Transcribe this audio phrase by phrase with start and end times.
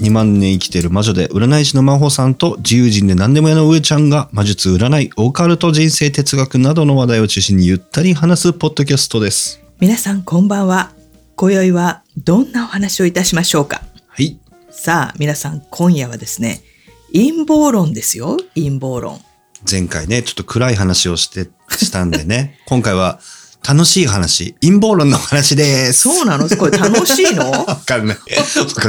[0.00, 9.62] 2万年生きている魔女で占い師の真帆さんと自由人で何でも屋の上ちゃんが魔術占いオカルト人生哲学などの話題を中心にゆったり話すポッドキャストです。
[9.80, 10.92] 皆さんこんばんは。
[11.34, 13.82] 今宵はどんなお話をいたしましょうか？
[14.08, 14.38] はい。
[14.70, 16.60] さあ皆さん今夜はですね
[17.12, 18.36] 陰謀論ですよ。
[18.54, 19.20] 陰謀論。
[19.70, 22.58] 前回ねちょっと暗い話をしてしたんでね。
[22.68, 23.18] 今回は
[23.68, 26.48] 楽しい話陰謀論の話ですそうなの？
[26.48, 27.50] これ楽しいの？
[27.50, 28.16] わかんない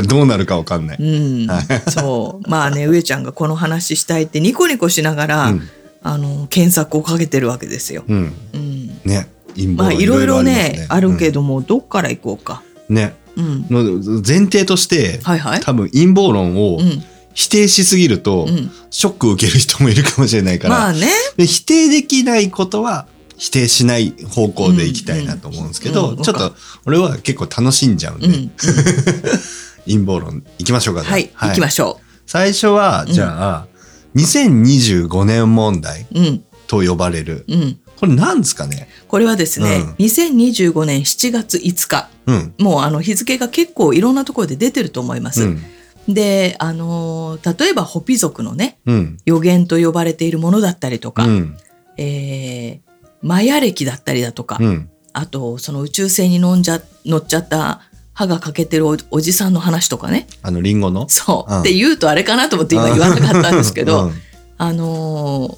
[0.08, 1.48] どうなるかわかんない、うん、
[1.90, 2.50] そう。
[2.50, 5.70] まあね、上ちゃんがこの話したいってニコニコしながら、うん
[6.04, 8.04] あの、検索をかけてるわけですよ。
[8.08, 8.88] うんうん。
[9.04, 12.62] ね陰まあ、謀論いろいろりね、あるけども、どっから行こうか。
[12.88, 13.66] うんねうん。
[13.70, 15.60] の前提として、はいはい。
[15.60, 17.04] 多分陰謀論をうん。
[17.34, 18.72] 否定しすぎると、うん。
[18.90, 21.08] ショックを受ける人もいるかもしれないから、まあね。
[21.36, 23.06] で否定できないことは
[23.38, 26.54] 否定しない方向でいきたいなと思うんですけど、うんうんちょっと
[26.86, 28.52] 俺は結構楽しんじゃうんで、うん。
[29.86, 31.32] 陰謀論いきましょうかじゃあはい。
[31.34, 33.68] 行きましょ最初はじゃあ、
[34.16, 36.20] 2025年問題う。
[36.20, 36.44] うん。
[36.68, 37.80] と呼ばれるうん。
[37.98, 38.90] これなんですかね？
[39.08, 42.10] これはですね、うん2025年7月5日。
[42.26, 45.44] うんもうあの日付が結構いろんなところで出てると思います。
[45.44, 45.64] うん
[46.10, 51.58] で、あのー例えばホピ族のね、うん予言と呼ばれているものだったりとか、うん
[51.98, 52.88] えー
[53.22, 54.90] マヤ歴だったりだとか、うん。
[55.14, 57.82] あとその宇宙船に乗んじゃ乗っちゃった
[58.14, 60.28] 歯が欠けてるおおじさんの話とかね。
[60.42, 61.10] あのリンゴの？
[61.10, 61.60] そう、うん。
[61.62, 64.14] って言うとあれかなと思って今言わなかったんですけど、うん。
[64.58, 65.58] あの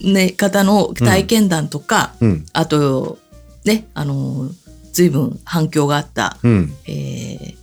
[0.00, 2.46] ーね方の体験談とか、うん。
[2.52, 3.18] あと
[3.64, 4.52] ねあのー
[4.92, 6.72] 随分反響があった、うん。
[6.86, 7.54] えー、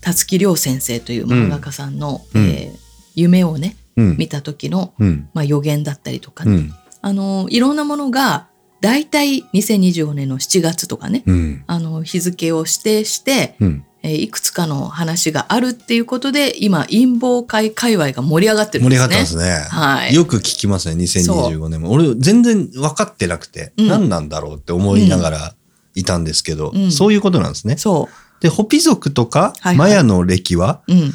[0.00, 2.42] 辰木亮先生という漫画家さんの、うん。
[2.44, 2.78] えー
[3.14, 4.16] 夢をねうん。
[4.16, 5.28] 見た時の、うん。
[5.34, 6.74] まあ、予言だったりとかね、うん。
[7.02, 8.46] あのいろんなものが
[8.82, 19.44] 大体2025年の7月とかねうんあの日付を指定して、うんえーいくつかの話があるっていうことで今陰謀会界隈が盛り上がってるん盛りですね。
[19.44, 19.78] 上がってますね。
[19.78, 21.92] はいよく聞きますね、2025年も。
[21.92, 25.54] 俺、全然分かってなくて、うん何なんだろうって思いながら
[25.94, 27.76] いたんですけど、うんそういうことなんですね。
[27.76, 28.08] そ
[28.40, 30.92] で、ホピ族とか、はいはいマヤの歴は、う。
[30.92, 31.12] うん。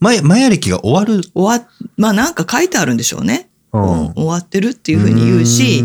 [0.00, 1.22] マヤ、マヤ歴が終わる。
[1.34, 3.48] 終わまあなんか書いてあるんでしょうね。
[3.72, 5.82] ううん終わってるっていうふうに言うし、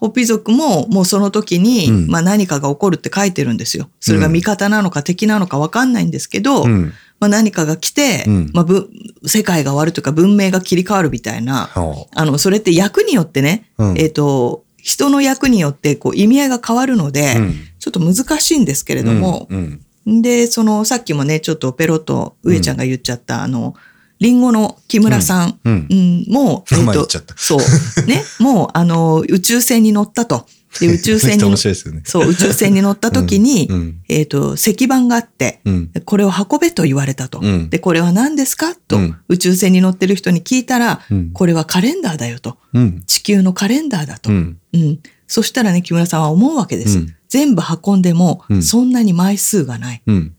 [0.00, 2.06] ホピ族ももうその時に、うん。
[2.08, 3.90] まあ何かが起こるって書いてるんですよ。
[4.00, 6.92] それが味方なのか敵なのかわかんないんですけど、うん。
[7.20, 8.50] まあ何かが来て、うん。
[8.54, 8.88] まあぶ
[9.26, 12.24] 世界が終わるというか文明が切り替わるみたいな、はあ。
[12.24, 13.98] の、それって役によってね、あうん。
[13.98, 17.54] えっ、と、人の役によってこう意味合いが変わるので、うん。
[17.78, 20.22] ちょっと難しいんですけれども、うん。
[20.22, 23.74] で、その、さっきもね、ちょっとペロッと上ちゃんが言っちゃった、あの、
[24.20, 28.06] リンゴの木村さん、うんうんもう、名前言っちゃったそう。
[28.06, 30.46] ね、もう、あの、宇宙船に乗ったと。
[30.78, 32.02] で、宇宙船に乗面白いですよね。
[32.04, 37.40] そう、宇宙船に乗った時に、うんえっ、と、石板があって、うんこれを運べと言われたと。
[37.42, 38.74] うんで、これは何ですか？
[38.76, 42.58] と、うん宇宙船に乗ってる人に聞いたら、うんこれはカレンダーだよと。
[42.74, 44.30] うん地球のカレンダーだと。
[44.30, 44.58] ううん。
[44.78, 46.98] んそしたらね、木村さんは思うわけです。
[46.98, 50.02] うん全部運んでも、うんそんなに枚数がない。
[50.06, 50.34] うん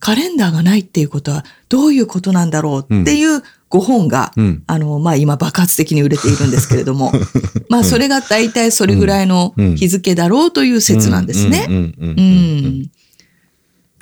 [0.00, 4.64] カレンダーがないっていうことはどういうことなんだろうっていうご本が、うん。
[4.66, 7.12] あの、まあ今爆発的に売れているんですけれども、
[7.70, 11.66] まあそれが大体それぐらいの日付だろうという説なんですね。
[11.68, 11.74] うん。
[11.74, 11.94] うん。
[11.98, 12.08] うん。
[12.08, 12.82] ううん。
[12.82, 12.90] ん。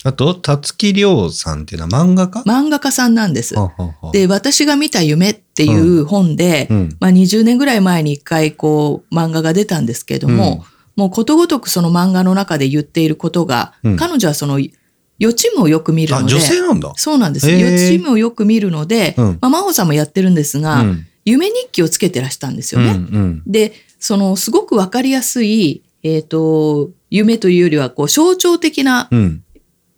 [0.05, 2.41] あと、たつきりょうさんっていうのは漫画家？
[2.43, 3.57] 漫画家さんなんです。
[4.13, 6.97] で、私が見た夢っていう本で、うん。
[7.01, 10.65] まあ20年ぐらい前に一回こう漫画が出たんですけれども、
[10.97, 13.97] もうことごとくその漫画の中で言っていることが、うん。
[13.97, 14.61] 彼女はその
[15.19, 16.93] 予知夢をよく見るあ、ので、女性なんだ。
[16.97, 17.51] そうなんです。
[17.51, 19.39] 予知夢をよく見るので、うん。
[19.41, 21.07] まあ、真帆さんもやってるんですが、うん。
[21.25, 22.93] 夢日記をつけてらしたんですようんね。
[22.93, 23.43] うん。
[23.47, 29.43] で、そのすごくわかりやすい、えっ、と、夢というよりは、こう、象徴的な、うん。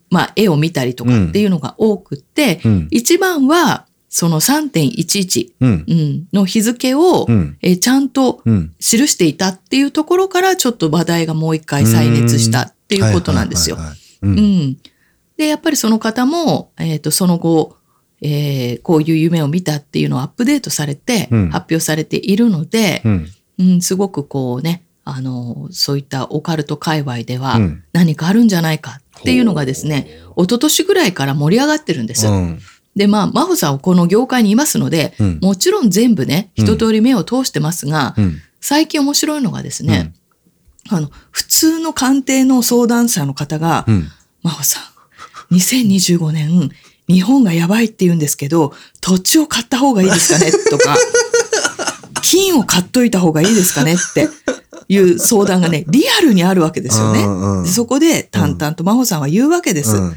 [0.09, 2.89] まあ、絵を見たりとかっていうのが多くって、うん。
[2.91, 5.85] 一番は、その3.11、うん。
[5.87, 7.59] うん、の日付を、うん。
[7.63, 8.73] えーちゃんとうん。
[8.81, 13.77] 記していたっていうところから、ちょっと話題がもう一回再熱したっていうことなんですよ。
[14.23, 14.79] うん
[15.41, 17.79] で、やっぱりその方も、えっ、と、その後、
[18.21, 21.49] えーこういう夢を見たっていうのをアップデートされて、うん。
[21.49, 23.27] 発表されているので、うん。
[23.59, 27.85] うん、すごくこうね、あの、そういったオカルト界隈ではうん。
[27.95, 32.29] 何かあるんじゃないかっていうのがですね、一昨年ぐらいから盛り上がってるんです。
[32.29, 32.61] うん。
[32.95, 35.39] で、まあ、真帆さんはこの業界にいますので、うん。
[35.41, 36.65] もちろん全部ね、うん。
[36.67, 38.37] 一通り目を通してますが、うん。
[38.61, 40.13] 最近面白いのがですね、
[40.91, 44.09] あの、普通の鑑定の相談者の方が、うん。
[44.43, 44.90] 真帆さん、
[45.53, 46.71] 2025年、
[47.09, 50.53] 日本がやばいって言うんですけど、土地を買った方がいいですかね？
[50.71, 50.97] とか、
[52.23, 53.95] 金を買っといた方がいいですかね？
[53.95, 54.29] って
[54.89, 57.23] いう相談がね、リアルにあるわけですよね。
[57.23, 59.97] うんうんでそこで淡々と真帆さんは言うわけです。
[59.97, 60.17] うん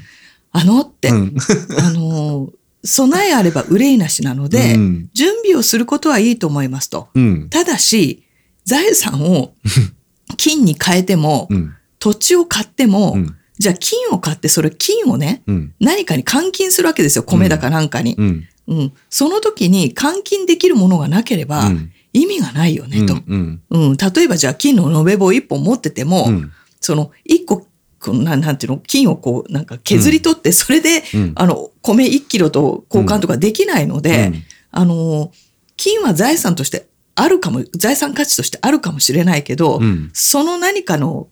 [0.56, 1.36] あのって、うん
[1.80, 2.52] あのー、
[2.88, 7.08] 備えあれば憂いなしなので、うん準備をすることはいいと思いますと。
[7.16, 7.50] うん。
[7.50, 8.22] ただし、
[8.64, 9.56] 財産を
[10.38, 11.74] 金に変えても、うん。
[11.98, 15.74] 土地を買っても、うんじゃあ金を買ってそれ金をね、うん。
[15.80, 17.24] 何かに換金するわけですよ。
[17.24, 18.14] 米だかなんかに。
[18.18, 18.48] うん。
[18.68, 18.94] うん。
[19.10, 23.16] その時に換金できるものがなければうん意味がないよね、と。
[23.16, 23.62] うん。
[23.72, 23.98] うん。
[23.98, 26.52] 例えばじゃあ金の延べ棒一本持ってても、うん。
[26.80, 27.66] その一個、
[28.08, 35.32] なんなんていうの、金をこう、なんか削り取って、それで、うんあの、米1キロと交換とかできないので、うんあの、
[35.76, 41.30] 金は財産としてあるかも、財産価値としてあるかもしれないけど、うんその何かの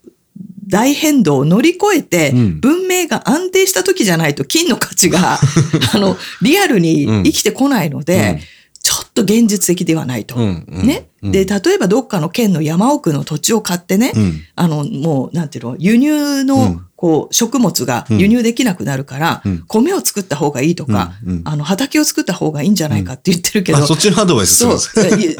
[0.68, 5.38] 大変動を乗り越えてうん、文明が安定した時じゃないと金の価値が、
[5.94, 8.40] あの、リアルに生きてこないので、うん。
[8.82, 10.36] ちょっと現実的ではないと。
[10.36, 11.08] ね。
[11.22, 11.32] うん。
[11.32, 14.40] で、例えばどっかの県の山奥の土地を買ってね、うん。
[14.56, 19.64] あの、もう、なんていうの、輸入うのん、こう、食物が輸入できなくなるから、うん。
[19.66, 21.42] 米を作った方がいいとか、うんうん。
[21.44, 24.78] あの、畑を作った方がいいんじゃないかって言ってるけど、あ、そっちのアドバイスそう。
[25.02, 25.36] で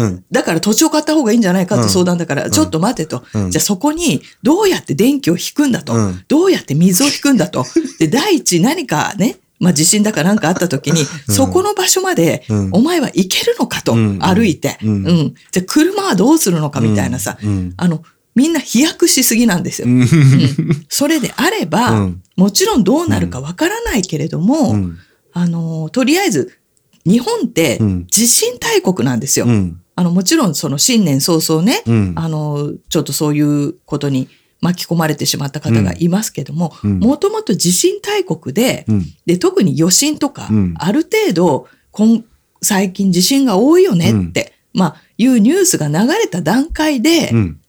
[0.32, 3.22] だから土地を買った方がいいんじゃないかって相談だから、ちょっと待てと。
[3.34, 3.50] うん。
[3.50, 5.92] じゃあそこにどうやって電気を引くんだと。
[5.92, 6.22] うん。
[6.26, 7.66] どうやって水を引くんだと。
[8.00, 12.68] で、第一何かね、まあ地震だかなんかあった時に、そこの場所までうん。
[12.72, 14.18] お前は行けるのかと、うん。
[14.20, 15.02] 歩いて、ううん。
[15.02, 15.34] ん。
[15.52, 17.74] じゃあ車はどうするのかみたいなさ、うん。
[17.76, 18.02] あの、
[18.34, 19.88] みんな飛躍しすぎなんですよ。
[19.88, 20.00] うん。
[20.00, 20.08] うん
[20.88, 22.22] それであれば、うん。
[22.36, 24.98] もちろんどうなるかわからないけれども、うん。
[25.32, 26.58] あの、とりあえず、
[27.06, 28.06] 日本ってうん。
[28.06, 29.46] 地震大国なんですよ。
[29.46, 29.80] うん。
[29.96, 32.12] あの、もちろんその新年早々ね、うん。
[32.16, 34.28] あの、ちょっとそういうことに
[34.60, 36.98] 巻き込まれてしまった方がいますけども、うん。
[36.98, 39.04] もともと地震大国で、うん。
[39.26, 40.74] で、特に余震とか、うん。
[40.78, 42.24] ある程度、今
[42.62, 47.60] 最近地震が多いよねって、まあ、いうニュースが流れた段階で、うん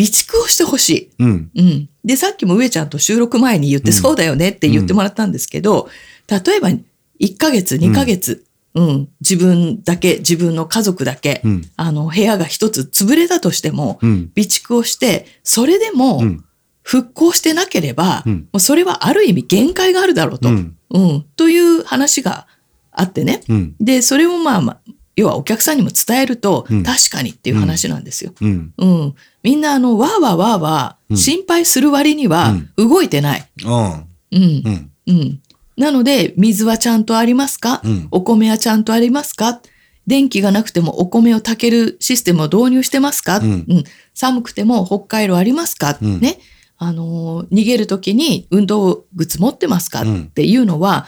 [0.00, 1.10] 備蓄をしてほしい。
[1.18, 1.50] うん。
[1.54, 1.88] うん。
[2.04, 3.92] で、さっきも上ちゃんと収録前に言って、うん。
[3.92, 5.90] そうだよねって言ってもらったんですけど、
[6.28, 8.44] 例えば1ヶ月、2ヶ月、
[8.74, 11.70] うん、自分だけ、自分の家族だけ、うん。
[11.76, 14.30] あの、部屋が一つ潰れたとしても、うん。
[14.34, 16.44] 備蓄をして、それでもうん。
[16.82, 18.34] 復興してなければ、うん。
[18.34, 21.16] もうそれはある意味限界があるだろうと、ううん。
[21.18, 22.46] ん、という話が
[22.90, 23.42] あってね。
[23.48, 23.74] うん。
[23.78, 26.82] で、それをまあまあ、要はお客さんにも伝えると、うん。
[26.82, 28.32] 確かにっていう話なんですよ。
[28.40, 28.72] うん。
[28.78, 29.14] うん。
[29.42, 31.16] みんなあの、わーわーわーわうん。
[31.16, 33.48] ー、心配する割には動いてない。
[33.64, 34.42] あうん。
[34.42, 34.90] うん。
[35.06, 35.40] うん。
[35.76, 38.08] なので、水はちゃんとありますか、うん。
[38.10, 39.60] お米はちゃんとありますか？
[40.06, 43.84] 電気がなくてもお米を炊けるシステムを導入してますか、うん。
[44.12, 46.20] 寒くても北海道ありますか、うん。
[46.20, 46.38] ね。
[46.78, 50.22] あのー逃げるときに運動靴持ってますか、うん。
[50.24, 51.06] っていうのは、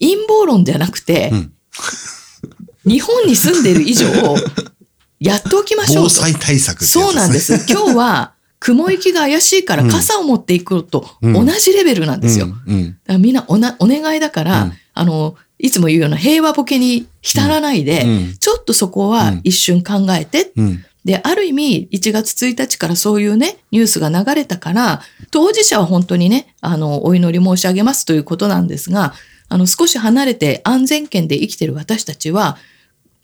[0.00, 1.52] 陰謀論じゃなくて、うん。
[2.84, 4.06] 日本に住んでる以上、
[5.26, 6.10] やっておきましょうと。
[6.10, 7.64] 防災対策ってやつそうなんです。
[7.68, 11.46] 今日は雲行きが怪しいからうん傘を持っていくのとうん。
[11.46, 12.46] 同じレベルなんですよ。
[12.46, 12.84] うんうん。
[12.84, 14.72] だからみんなおなお願いだから、うん。
[14.94, 18.36] あの、いつも言うような平和ボケに浸らないで、うん。
[18.38, 20.84] ちょっとそこは一瞬考えて、うん。
[21.06, 29.14] で、ある意味、1月1日からそういうね、ニュースが流れたから、当事者は本当にね、あの、お祈り申し上げますということなんですが、
[29.48, 32.58] あの、少し離れて安全圏で生きてる私たちは、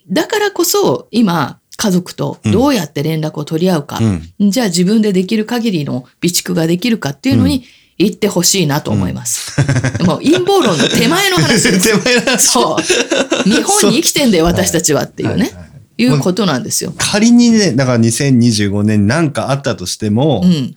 [0.09, 7.65] だからこそ、今、家族とどうやって連絡を取り合うか、うんじゃあ自分でできる限りの備蓄ができるかっていうのに
[7.99, 9.61] 言ってほしいなと思います。
[10.05, 11.89] もう陰謀論の手前の話です。
[12.03, 13.43] 手前の話そう。
[13.45, 16.93] 日本に生きてんだよ、私たちはっていうね、はいはいいうことなんですよ。
[16.97, 20.77] 仮にね、だから2025年なんかあったとしても、うん。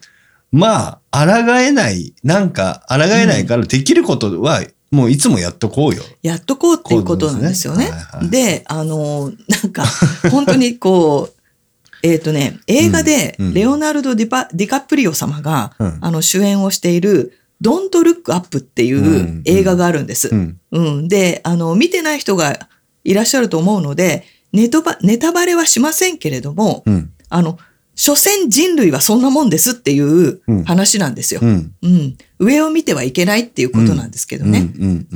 [0.52, 6.04] まあ、抗えない、なんか、抗えないからできることは、もういつもやっとこうよ。
[6.22, 7.86] やっとこうっていうことなんですよね。
[7.86, 9.32] ですねはいはいで、あの、
[9.64, 9.84] なんか、
[10.32, 11.34] 本当にこう、
[12.04, 20.30] えっ、とね、映画でレオナルド・ディパディカプリオ様が、うんあの主演をしている、ドント・ルック・アップっていう映画があるんです。
[20.30, 20.58] うん。
[20.72, 21.08] うん。
[21.08, 22.68] で、あの、見てない人が
[23.04, 24.24] いらっしゃると思うので、
[24.54, 27.10] ネトバ、ネタバレはしませんけれども、うん。
[27.30, 27.58] あの、
[27.96, 31.40] 所詮人類はそんなもんですっていううん話なんですよ。
[31.44, 31.74] うん。
[31.82, 32.18] うん。
[32.40, 34.70] 上を見てはいけないっていうことなんですけどね。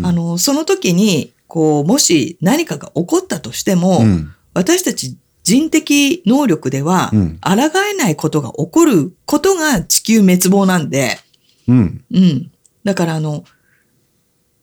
[0.03, 7.51] あの、その時に、こう、もし何かが起こったとしても、うん、私たち人的能力ではうん、抗
[7.91, 11.17] えないことが起こることが地球滅亡なんで、
[11.67, 12.05] うん。
[12.11, 12.51] うん。
[12.83, 13.43] だからあの、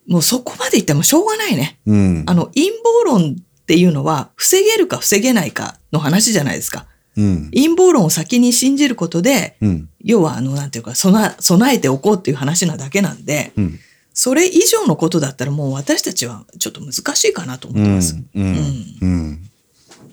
[0.07, 1.79] もうそこまで言ってもしょうがないね。
[1.87, 2.25] うん。
[2.27, 6.86] あの、陰謀論っていうのは、防げるか防げないかの話じゃないですか。
[7.17, 7.51] うん。
[7.53, 9.89] 陰謀論を先に信じることで、うん。
[10.05, 11.35] 要はあの、なんていうか、備
[11.75, 13.79] えておこうっていう話なだけなんで、うん。
[14.13, 18.17] それ以上のことだったらもう私たちはちょっと難しいかなと思ってます。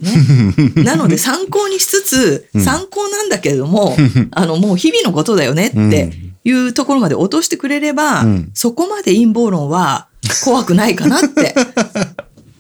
[0.04, 3.96] ね、なので参考にしつつ、うん参考なんだけれども、
[4.32, 6.12] あの、もう日々のことだよねって
[6.44, 10.08] いうところまで落としてくれれば、うんそこまで陰謀論は
[10.44, 11.56] 怖くないかなって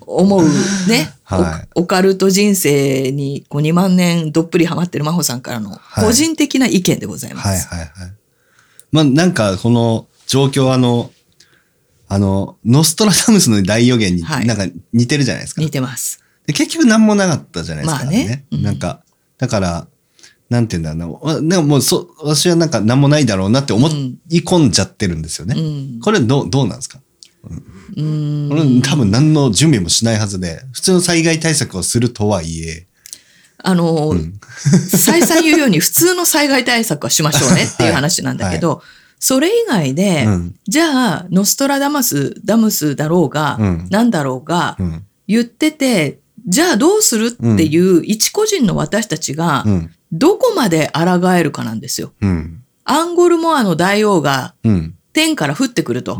[0.01, 0.43] 思う
[0.87, 1.13] ね。
[1.41, 7.67] はいオオカルト人生にこう2万年どっぷりハマってる真帆さんからのはい個人的な意見でございます。
[7.67, 8.13] はいはいはい。
[8.91, 11.11] まあなんかこの状況あの、
[12.07, 15.61] あの、ノストラダムスの大予言にはいなんか似てるじゃないですか。
[15.61, 16.23] 似てます。
[16.45, 19.01] で結局何もなかったじゃないですか、まあねうんなんか、
[19.37, 19.87] だから、
[20.49, 21.57] なんて言うんだろうな。
[21.57, 25.55] んかもうそ、私はなんか何もないだろうなって思うんい込んじゃってるんですよね。
[25.57, 25.99] うん。
[26.01, 26.99] これどう、どうなんですか？
[27.95, 28.49] うん。
[28.49, 32.87] これ多分何の準備もしないはずで、普通の災害対策をするとはいえ、
[33.63, 34.39] あの、うん。
[34.89, 38.83] 再三言うように 普通の災害対策はしましょうねっていう話なんだけど、
[39.19, 40.55] それ以外で、うん。
[40.67, 43.87] じゃあ、ノストラダマス、ダムスだろうが、うん。
[43.89, 52.11] なんだろうが、うん、言ってて、じゃあどうするっていう一個人の私たちがう、ん、どこまで抗えるかなんですよ。
[52.21, 56.19] うん、アンゴルモアの大王がうん、天から降ってくると。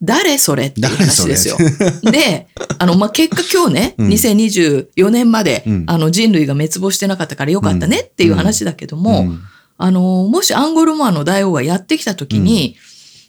[0.00, 1.56] うん、誰それっていう話ですよ。
[2.02, 2.46] 誰 で、
[2.78, 4.08] あの、まあ、結果今日ね、うん。
[4.08, 5.84] 2024年まで、うん。
[5.86, 9.40] あの、人類が滅亡してなかったからよかったねっていう話だけども、うん。
[9.78, 12.76] あの、もしアンゴルモアの大王がやってきたときに、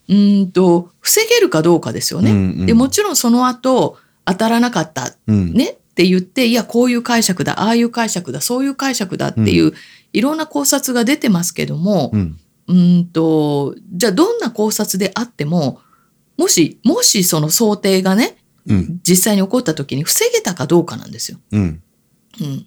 [0.10, 2.32] うーんと、防げるかどうかですよね。
[2.32, 2.66] うんうん。
[2.66, 9.74] で、もちろんその後、当たらなかった、うん、ね、って言って、いや、こういう解釈だ、ああいう解釈だ、そういう解釈だっていう、
[10.14, 15.80] いろんな考察が出てますけども、うん、んと、じゃあどんな考察であっても、
[16.38, 21.40] もし、もしその想定がね、うん、実際に起こった時に防げたかどうかなんですよ。
[21.52, 21.82] うん、
[22.42, 22.66] うん。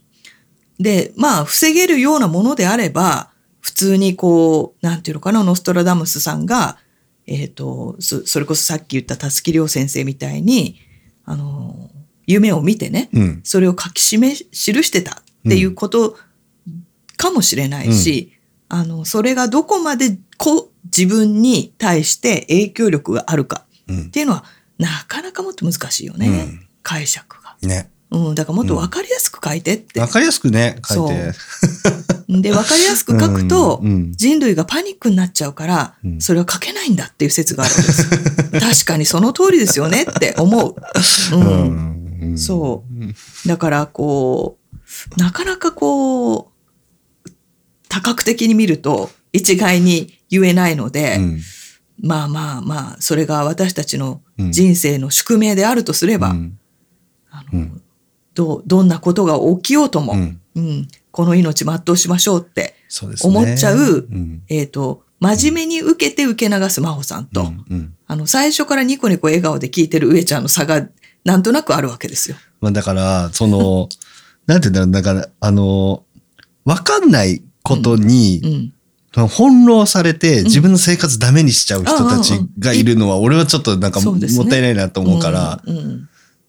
[0.78, 6.78] で、まあ、防げるようなものであれば、普通にこう、なんていうのかな、ノストラダムスさんが、
[7.26, 10.80] えっ、とそ、それこそさっき言ったたすきりょう先生みたいに、
[11.24, 11.90] あの、
[12.26, 15.14] 夢を見てね、うん、それを書き示し、記してたっ
[15.48, 16.16] ていうこと
[17.16, 18.32] かもしれないし、
[18.70, 24.44] あの、それがどこまでこう自分に対して影響力があるかうんっ、ていうのは、
[24.78, 26.28] なかなかもっと難しいよね。
[26.28, 27.56] うん解釈が。
[27.62, 27.90] ね。
[28.10, 30.00] うん、だからもっとわかりやすく書いてって。
[30.00, 31.32] わかりやすくね、書いて。
[32.40, 38.10] で、わかりやすく書くと、うんうん人類がパニックになっちゃうから、うんそれは書けないんだっていう説があるんです。
[38.58, 40.74] 確かにその通りですよねって思う。
[41.34, 43.14] うんうんそうん。
[43.46, 44.58] だから、こ
[45.16, 46.49] う、なかなかこう、
[47.90, 51.40] 多角的に見ると一概に言えないので、うん。
[52.02, 54.52] まあまあまあ、それが私たちのうん。
[54.52, 56.58] 人生の宿命であるとすれば、うん。
[57.30, 57.82] あのうん。
[58.34, 60.40] どうどんなことが起きようとも、うん。
[60.54, 60.88] うん。
[61.10, 62.74] この命全うしましょうって。
[63.22, 64.42] 思っちゃううん。
[64.48, 67.52] えっ、と、真面目に受けて受け流す真帆さんと、
[68.06, 70.88] あの、最初からニコニコ笑顔で聞いてる上ちゃんの差が、
[71.24, 72.36] なんとなくあるわけですよ。
[72.60, 73.88] まあだから、その、
[74.46, 76.04] なんて言うんだろう、だから、あの、
[76.64, 78.72] わかんないことうに、ん。
[79.12, 85.60] 翻弄されて自分の生活ダメにしちゃう人たちがいるのは、俺はちょっとなんかもったいないなと思うから、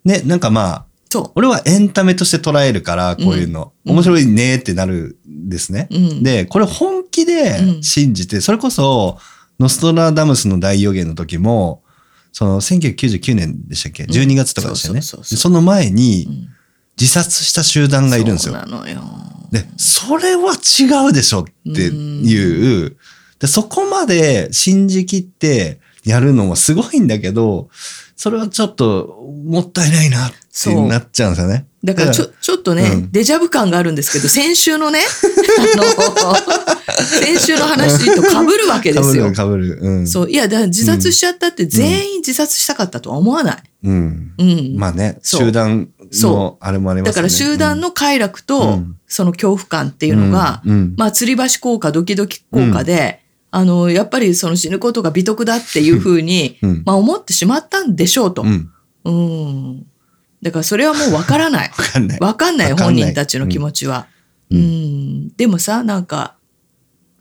[0.05, 3.73] ね、なんかまあ、そ俺はエンタメとして捉えるから、こういうの。
[3.85, 3.93] うん。
[3.93, 5.89] 面白いねってなるんですね。
[6.21, 9.17] で、これ本気で信じて、それこそ、
[9.59, 11.83] ノストラダムスの大予言の時も、
[12.31, 15.01] その1999年でしたっけ ?12 月とかでしたよね。
[15.01, 16.47] その前にうん
[16.99, 18.53] 自殺した集団がいるんですよ。
[18.55, 19.01] そうなのよ。
[19.51, 22.97] で、それは違うでしょっていう、
[23.39, 27.69] でそこまで信じきってやるのもすごいんだけど、
[28.15, 31.65] それはちょっともったいないなってなっちゃうんですよね。
[31.83, 36.35] だからちょ、ちょっとね、うんデジャブ感があるんですけど、 先週のね、あの、
[37.03, 39.31] 先週の話と被るわけですよ。
[39.33, 39.89] かぶる、かぶる。
[39.89, 40.07] うん。
[40.07, 40.29] そう。
[40.29, 43.57] いや、だから自殺しちゃったって全員自殺したかったとは思わない。
[43.83, 44.31] うん。
[44.37, 44.75] うん。
[44.77, 47.13] まあね、集団そのあれもありますよね。
[47.13, 53.21] だから集団の快楽と、うんその恐怖感ってていうのが、うん、まあ、吊り橋効果、ドキドキ効果で、
[53.51, 56.83] あの、やっぱりその死ぬことが美徳だっていうふうに、うん。
[56.85, 58.43] まあ思ってしまったんでしょうと。
[58.43, 59.85] うん。
[60.41, 60.45] うん。
[60.45, 61.71] だからそれはもうわからない。
[61.77, 62.19] わかんない。
[62.19, 64.07] わかんない、本人たちの気持ちは。
[64.49, 64.61] ううん
[65.25, 65.29] ん。
[65.37, 66.35] でもさ、なんか、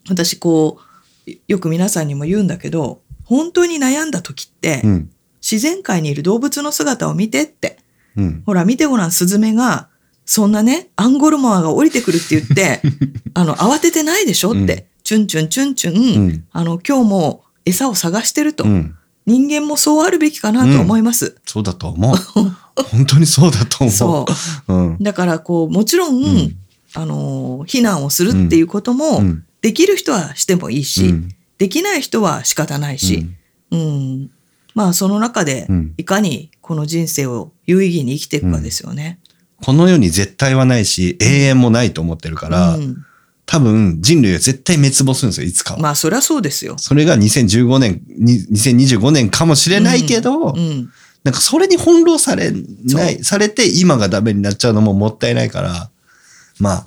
[0.08, 0.78] 私こ
[1.26, 5.10] う、よく皆さんにも言うんだけど、本当に悩んだ時って、うん。
[5.40, 7.78] 自然界にいる動物の姿を見てって。
[8.16, 8.42] うん。
[8.44, 9.88] ほら、見てごらん、スズメが、
[10.26, 12.82] そんなね、アンゴルモアが降りてくるって言って、
[13.34, 16.44] あの、慌ててないでしょって、チュンチュンチュンチュン、うん。
[16.52, 18.64] あの、今日も餌を探してると。
[18.64, 18.94] うん。
[19.26, 21.36] 人間もそうあるべきかなと思います。
[21.46, 22.16] そうだと思う。
[22.82, 23.90] 本当にそうだと思う。。
[23.90, 24.26] そ
[24.68, 24.98] ううん。
[25.00, 26.56] だから、こう、もちろん、うん
[26.94, 33.26] あの、避難をするっていうことも、うんできる人はしてもいいし、うんできない人は仕方ないし、
[33.70, 34.30] うん。
[34.74, 39.18] まあ、その中でうん、いかにこの人生を有意義に生きていくかですよね。
[39.62, 43.04] この世に絶対はないし、永遠もないと思ってるから、うん
[43.50, 45.80] 多分人類は絶対滅亡するんですよ、いつかは。
[45.80, 46.76] まあ、そりゃそうですよ。
[46.78, 50.92] それが2015年、に2025年かもしれないけど、うん。
[51.24, 55.90] なんかそれに翻弄されなそい、されて今がダメになっちゃうのももったいないから、
[56.58, 56.86] まあ、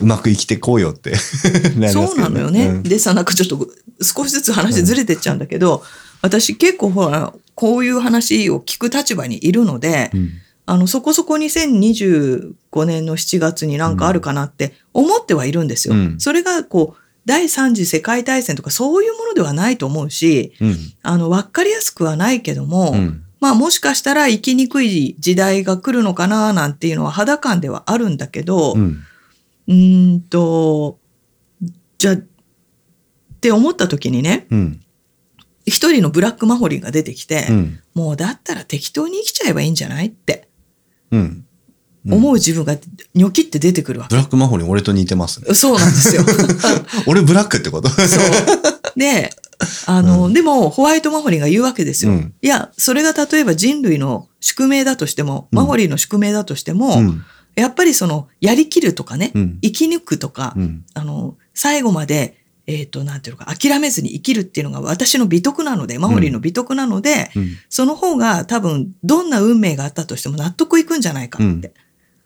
[0.00, 1.10] うまく生きていこうよって
[1.78, 2.06] なりますけどね。
[2.06, 2.66] そうなのよね。
[2.68, 3.68] うんでさ、なんかちょっと
[4.02, 5.82] 少しずつ話ずれてっちゃうんだけど、
[6.22, 10.30] 私結構ほら、こういう話を聞く立場にいるので、うん
[10.68, 15.94] あの、そこそこ2025年の7月になんかあるかなって思ってはいるんですよ。
[15.94, 20.76] うんそれがこう、第三次世界大戦とかそういうものではないと思うし、うん。
[21.02, 23.25] あの、わかりやすくはないけども、うん。
[23.40, 30.16] まあもしかしたら生きにくい時代が来るのかななんていうのは肌感ではあるんだけど、うん。
[30.16, 30.98] んと、
[31.98, 32.24] じゃあ、っ
[33.40, 34.80] て思った時にね、うん。
[35.66, 37.80] 一人のブラックマホリンが出てきて、うん。
[37.94, 40.48] もうだったら適当に生きちゃえばいいんじゃないって
[41.10, 41.44] うん。
[42.08, 42.76] 思う自分が
[43.14, 45.54] ニョキって出てくるわブラックマホリン俺と似てますねけ。。
[45.54, 46.22] そうなんですよ。
[47.08, 47.88] 俺ブラックってこと？
[47.88, 48.24] そう。
[48.96, 49.30] で、
[49.86, 52.12] あの、でもホワイトマホリンが言うわけですよ。
[52.12, 57.24] うんいや、それが例えば人類の宿命だとしても、うんマホリンの宿命だとしても、うん。
[57.54, 59.58] やっぱりその、やりきるとかね、うん。
[59.62, 60.84] 生き抜くとか、うん。
[60.92, 62.36] あの、最後まで、
[62.66, 67.56] えっ、と、なんていうのか、諦めずに生きるっていうのが私の美徳なので、マホリンの美徳なので、うん。
[67.70, 71.72] その方が多分、どんな運命があったとしても納得いくんじゃないかって、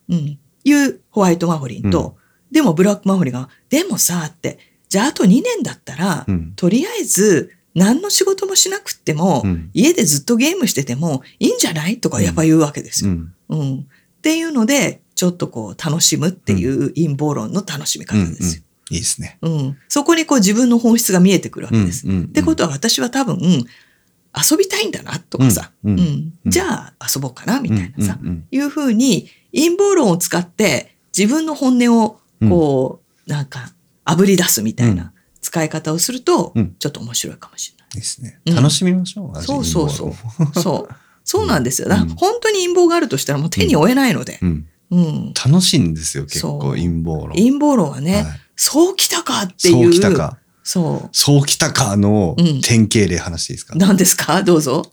[0.08, 2.16] うん、いうホワイトマホリンと、
[2.50, 4.58] でもブラックマホリンが、でもさ、って、
[4.90, 6.52] じゃああと2年だったら、うん。
[6.56, 11.99] とりあえず、何の仕事もしなくっても、うん家でずっとゲームしててもいいんじゃない？
[12.00, 13.12] とかやっぱ言うわけですよ。
[13.12, 13.32] うん。
[13.49, 13.78] うん。
[13.78, 13.85] っ
[14.20, 18.35] ていうので、ちょっとこう、楽しむっていう陰謀論の楽しみ方うん。
[18.35, 18.62] ですよ。
[18.90, 19.38] いいですね。
[19.42, 19.76] うん。
[19.88, 22.06] そこにこう自分の本質が見えてくるわけです。
[22.09, 26.02] うんうんってことは私は多分、遊びたいんだなとかさ、うんうんう
[26.49, 33.73] んじゃあ遊ぼうかなみたいなさ、うんうんいうふうに陰謀論を使って自分の本音をこう、なんか
[34.14, 37.88] 炙り出すみたいな使い方をすると、うんちょっと面白いかもしれない。
[37.94, 38.40] ですね。
[38.46, 39.42] うん楽しみましょう。
[39.42, 40.12] そうそうそう
[40.50, 40.52] 味。
[40.62, 40.94] そう。
[41.25, 41.88] そうなんですよ。
[41.88, 44.38] だ本当に陰謀があるとしたらもう手に負えないので。
[44.42, 44.66] うん。
[44.90, 45.32] うん。
[45.34, 47.30] 楽しいんですよ、結構、陰謀論。
[47.36, 48.25] 陰謀論はね、はい
[48.62, 49.84] そうきたかっていう。
[49.84, 50.36] そうきたか。
[50.62, 53.73] そそうきたかのうん典型例話していいですか？
[53.75, 53.78] う。
[53.78, 54.42] 何ですか？
[54.42, 54.92] どうぞ。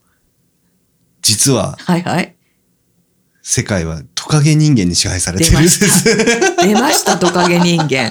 [1.21, 2.35] 実は、はいはい。
[3.41, 5.69] 世界はトカゲ人間に支配されてるんで。
[5.69, 6.03] す
[6.65, 8.09] 出ました、トカゲ人間。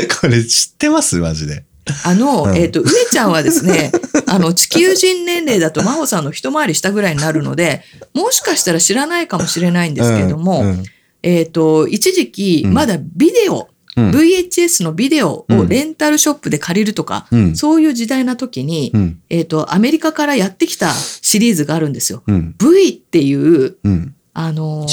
[0.20, 1.16] これ知ってます？
[1.18, 1.64] マジで。
[2.04, 2.56] あの、うん。
[2.56, 3.90] えっ、と、上ちゃんはですね、
[4.26, 7.82] あの、地球人年齢だと真帆さんの一回り下ぐらいになるので、
[8.14, 10.84] もしかしたら知らないかもしれないんですけども、うんうん。
[11.22, 12.74] えっ、と、一時期、うん。
[12.74, 14.10] まだビデオ、うん。
[14.10, 15.60] VHS のビデオうん。
[15.60, 17.56] をレンタルショップで借りるとか、うん。
[17.56, 19.18] そういう時代な時に、うん。
[19.28, 22.22] えっ、と、アメリカからやってきたシリーズがあるんですよ。
[22.26, 22.54] うん。
[22.58, 24.14] V っていう、うん。
[24.34, 24.86] あの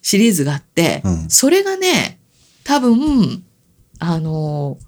[0.00, 1.26] シリーズがあって、うん。
[1.28, 2.18] それがね、
[2.62, 3.42] 多分、
[3.98, 4.86] あのー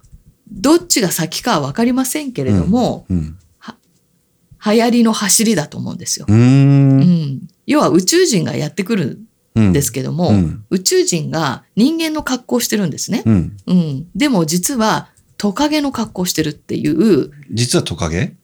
[0.50, 3.38] どっちが先かはわかりませんけれども、うん
[4.64, 6.26] 流行りの走りだと思うんですよ。
[6.28, 6.98] うん。
[7.00, 7.40] ん。
[7.66, 9.20] 要は宇宙人がやってくる
[9.54, 13.22] うんんですけども、うん宇宙人が人間の格好をしてるんですね。
[13.26, 13.56] うん。
[13.66, 14.06] うん。
[14.16, 18.34] でも実はトカゲの格好をしてるっていう、実はトカゲ？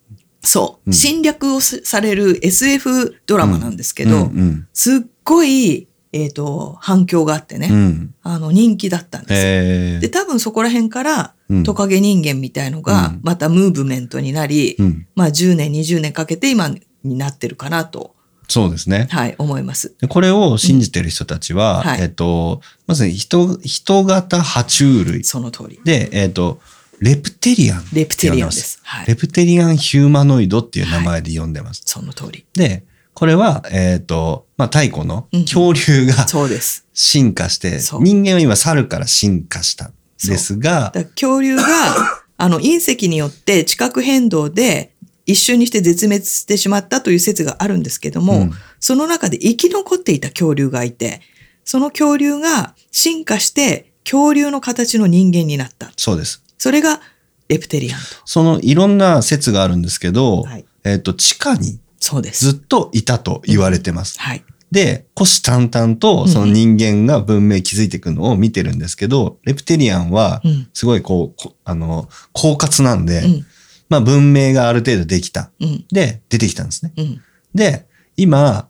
[0.42, 0.92] そう、うん。
[0.92, 4.68] 侵略をさされる SF ドラマなんですけど、うん。
[4.72, 9.38] すっごい、えっ、と、反響があってね、うんうんあの、人気だったんですよ。
[9.42, 16.68] えで、多分そこら辺から、うんトカゲ人間みたいのがうん、またムーブメントになり、うんまあ10年、20年かけて今
[17.02, 18.14] になってるかなと、
[18.48, 19.08] そうですね。
[19.10, 19.94] はい、思います。
[20.00, 25.80] でこれを信じてる人たちは、うんはいえっと、まず人、人型爬虫類その通り。
[25.84, 26.60] で、えっと、
[27.00, 28.80] レプテリアンレプテリアンです。
[28.84, 29.06] はい。
[29.06, 31.82] レプテリアンヒューマノイドっていう名前で呼んでます。
[31.84, 32.46] その通り。
[32.54, 36.86] で、これは、えっ、と、まあ、太古のうん恐竜がそうです。
[36.92, 39.92] 進化して、人間は今猿から進化したん
[40.26, 41.62] ですが、恐竜が、
[42.36, 44.92] あの、隕石によって地殻変動で
[45.26, 51.22] 一瞬にして絶滅してしまったという説があるんですけども、うんその中で生き残っていた恐竜がいて、
[51.64, 55.90] その恐竜が進化して恐竜の形の人間になった。
[55.96, 56.42] そうです。
[56.58, 57.00] それが
[57.48, 60.48] レプテリアンそのいろんな説があるんですけど、と。
[60.50, 60.66] はい。
[60.84, 62.50] えっ、と、地下にそうです。
[62.50, 64.20] ずっといたと言われてます。
[64.20, 64.44] はい。
[64.70, 70.68] で、虎視眈々とその人間が文明築いていくのを見てるんですけど、レプテリアンはうん。
[70.74, 73.46] すごいこう、こあの、狡猾なんで、うん。
[73.88, 75.50] まあ文明がある程度できた。
[75.60, 75.86] うん。
[75.90, 76.92] で、出てきたんですね。
[76.98, 77.22] うん。
[77.54, 77.86] で、
[78.18, 78.68] 今、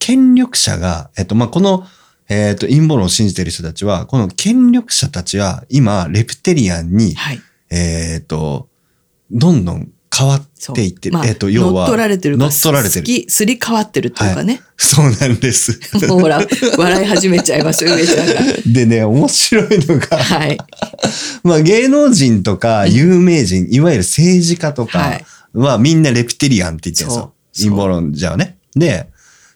[0.00, 1.86] 権力者が、えっと、まあ、この、
[2.28, 7.40] えっ、と、陰謀論を信じてる人たちは、この権力者たちは今、レプテリアンに、はい。
[7.70, 8.68] えっ、と、
[9.30, 11.14] どんどん変わっていってる。
[11.14, 14.60] まあ、えっ、と、要は、乗っ取られてるか乗っ取られてるすきすり替わってるっていうかね。
[14.76, 15.80] そうなんです。
[16.06, 16.46] もうほら、
[16.76, 18.34] 笑い始めちゃいますよ、上ちゃんが。
[18.66, 20.58] でね、面白いのが、はい。
[21.42, 27.32] まあ芸能人とか有名人、いわゆる政治家とはかいはみんなレプテリアンって言ってるんですよ。
[27.56, 28.56] 陰謀論じゃあね。
[28.76, 29.06] で、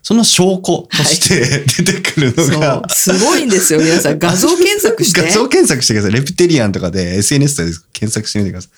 [0.02, 2.82] その証拠として出てくるのが、。
[2.88, 4.18] すごいんですよ、皆さん。
[4.18, 5.20] 画像検索して。
[5.20, 6.12] 画像検索してください。
[6.12, 8.70] レプテリアンとかで SNS で検索してみてください。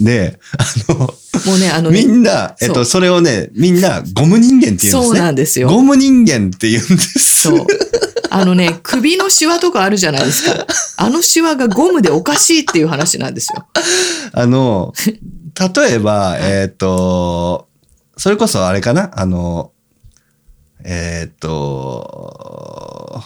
[0.00, 2.04] で、あの、もうね、あのね。
[2.04, 4.90] みんな、えっと、それをね、みんなゴム人間って言うんですね。
[4.90, 7.42] そうなんですよゴム人間って言うんです。
[7.42, 7.66] そう。
[8.30, 10.66] あのね、 首のシワとかあるじゃないですか。
[10.96, 13.66] あのシワがゴムでおかしいっていう話なんですよ。
[14.32, 14.92] あの、
[15.76, 17.68] 例えば、えっ、と、
[18.16, 19.10] それこそあれかな？
[19.14, 19.70] あの、
[20.82, 23.22] えっ、と、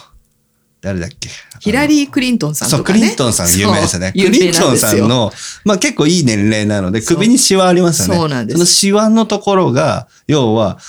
[0.81, 1.29] 誰だっけ？
[1.59, 2.99] ヒラリー・クリントンさんそう、とかね。
[2.99, 4.13] クリントンさん有名ですよね。
[4.15, 5.31] そうクリントンさんの、
[5.65, 8.19] まあ結構いい年齢なので、そう首にシワありますよね。
[8.19, 10.79] そうなんですそのシワのところが、要は、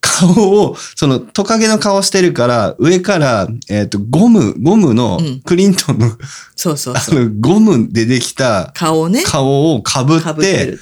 [0.00, 6.10] 顔を、そのトカゲの顔してるから、上から、えっ、と、ゴム、ゴムのうん、クリントンの、
[6.54, 7.24] そうそうあそう。
[7.24, 10.76] の、ゴムでできた顔をね、顔をかぶって。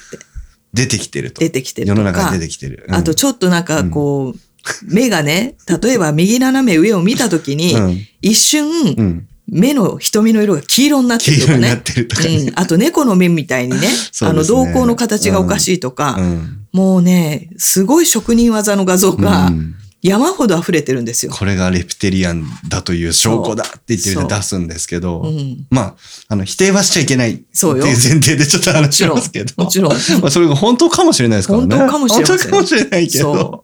[0.73, 1.39] 出てきてると。
[1.39, 1.95] 出てきてる世。
[1.95, 2.85] の中に出てきてる。
[2.87, 4.39] うんあと、ちょっとなんかこう、
[4.83, 9.27] 目がね、例えば右斜め上を見たときに、うん一瞬、うん。
[9.49, 12.53] 目の瞳の色が黄色になってるとかねとかうねん。。
[12.55, 13.87] あと猫の目みたいにね、
[14.21, 21.31] あの、瞳孔の形がおかしいとか、うんもうね、すごい職人技の画像がうん山ほど溢れてるんですよ。
[21.31, 25.95] これがレプテリアンだという証拠だって言って出すんですけど、うんまあ、
[26.29, 29.63] あの、否定はしちゃいけないっていう前提でちょっと話しますけど。
[29.63, 31.75] もちろん まあ、それが本当かもしれないですからね。
[31.75, 33.63] 本当かもしれません本当かもしれないけど。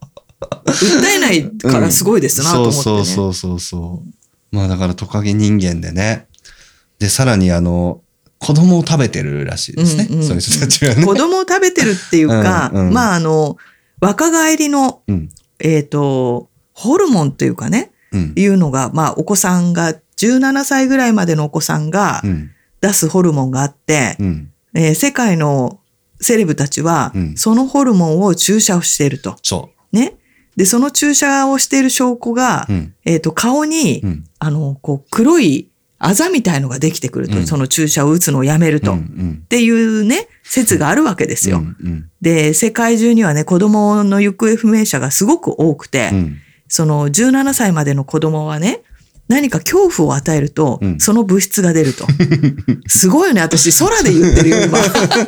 [0.65, 4.03] 訴えないからすごいですなと思って、ねそうそうそうそうそ
[4.51, 4.55] う。
[4.55, 6.27] まあだからトカゲ人間でね。
[6.99, 8.01] で、さらにあの、
[8.39, 10.07] 子供を食べてるらしいですね。
[10.09, 11.05] うんうんそういう人たちはね。
[11.05, 13.57] 子供を食べてるっていうか、うんうんまああの、
[13.99, 15.29] 若返りの、うん。
[15.59, 18.33] えっ、と、ホルモンというかね、うん。
[18.35, 22.51] いうのが、まあお子さんが、17歳ぐらいまでのお子さんがうん。
[22.81, 24.51] 出すホルモンがあって、うん。
[24.75, 25.79] えー世界の
[26.23, 29.35] セレブたちはうん、そのホルモンを注射をしていると。
[29.43, 30.15] そね。
[30.55, 32.73] で、その注射をしている証拠が、う。
[32.73, 32.93] うん。
[33.05, 34.23] えっ、と、顔に、うん。
[34.39, 35.69] あの、こう、黒い
[36.03, 38.91] あざみたいのができてくると、うんその注射を打つのをやめると。
[38.91, 38.97] うん。
[38.97, 39.45] うっん。
[39.47, 41.59] ていうね、説があるわけですよ。
[41.59, 41.77] うん。
[41.81, 42.09] うん。
[42.21, 46.37] で、世界中にはね、子供の行方不明者がすごく多くて、うん。
[46.67, 48.81] その17歳までの子供はね、
[49.29, 52.05] 何か恐怖を与えると、うんその物質が出ると。
[52.87, 53.39] すごいよね。
[53.39, 54.79] 私、空で言ってるよ、今。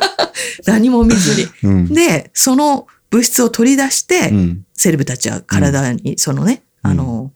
[0.66, 1.48] 何も見ずに。
[1.62, 1.86] うん。
[1.86, 4.66] で、その物質を取り出して、うん。
[4.74, 7.32] セレブたちは体にそのね、うんあの、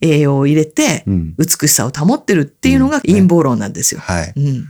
[0.00, 1.34] 栄養を入れて、うん。
[1.36, 4.00] 美しさを保ってるっていうのが陰謀論なんですよ。
[4.00, 4.32] はい。
[4.36, 4.68] うん。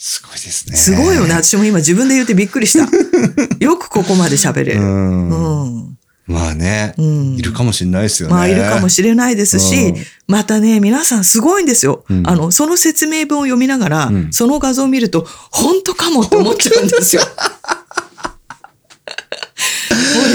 [0.00, 0.76] すごいですね。
[0.76, 1.34] すごいよね。。
[1.34, 2.88] 私も今自分で言ってびっくりした。
[3.58, 4.76] よくここまで喋れう。
[4.76, 4.80] る。
[4.80, 5.98] うんん。
[6.28, 6.94] まあね。
[6.96, 8.34] うんいるかもしれないですよね。
[8.34, 9.96] まあいるかもしれないですしうん、
[10.28, 12.04] またね、皆さんすごいんですよ。
[12.08, 17.22] うんあの、その説明文を読みながら、うんその画像を見ると、本当かもって思っちゃうんですよ。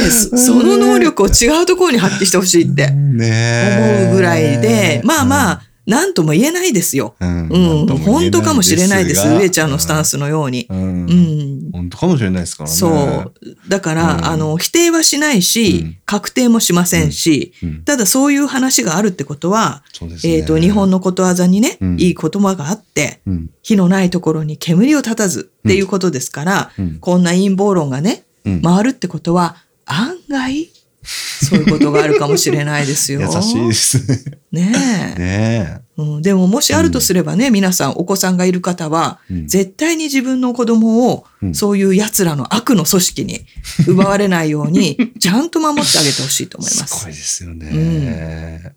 [0.10, 7.16] そその能力を違うところに発揮してほしいってね思うぐらいで、まあまあ、なんとも言えないですよ。
[7.20, 9.28] うんうん、本当かもしれないです。
[9.28, 10.14] 上ちゃんのスタンス。
[10.14, 10.68] スのように。
[10.70, 11.72] うんうん。
[11.72, 12.76] 本当かもしれないですからね。
[12.76, 13.34] そう。
[13.68, 20.10] だから、うんあの、否定はしないし、うん確定もしませんし、うんただそういう話があるってことは、ね。
[20.24, 23.50] えっ、と、日本のことわざにね、うんいい言葉があって、うん。
[23.64, 30.70] 火のないところに煙を立たずっていうことですから、うんこんな陰謀論がね、うん回るってことは、案外、
[31.04, 33.22] そういうことがあるかもしれないですよ。
[33.34, 34.08] 優しいです
[34.52, 34.72] ね。
[34.72, 35.20] ねえ。
[35.20, 43.46] ねうん、でももしあるとすればね、皆さんお子さんがいる方は、うん絶対に自分の子供を、うんそういう奴らの悪の組織に
[43.88, 46.80] 奪われないように、 ちゃんと守ってあげてほしいと思いえ。
[46.80, 47.06] ますす。
[47.06, 48.74] ごいですよね。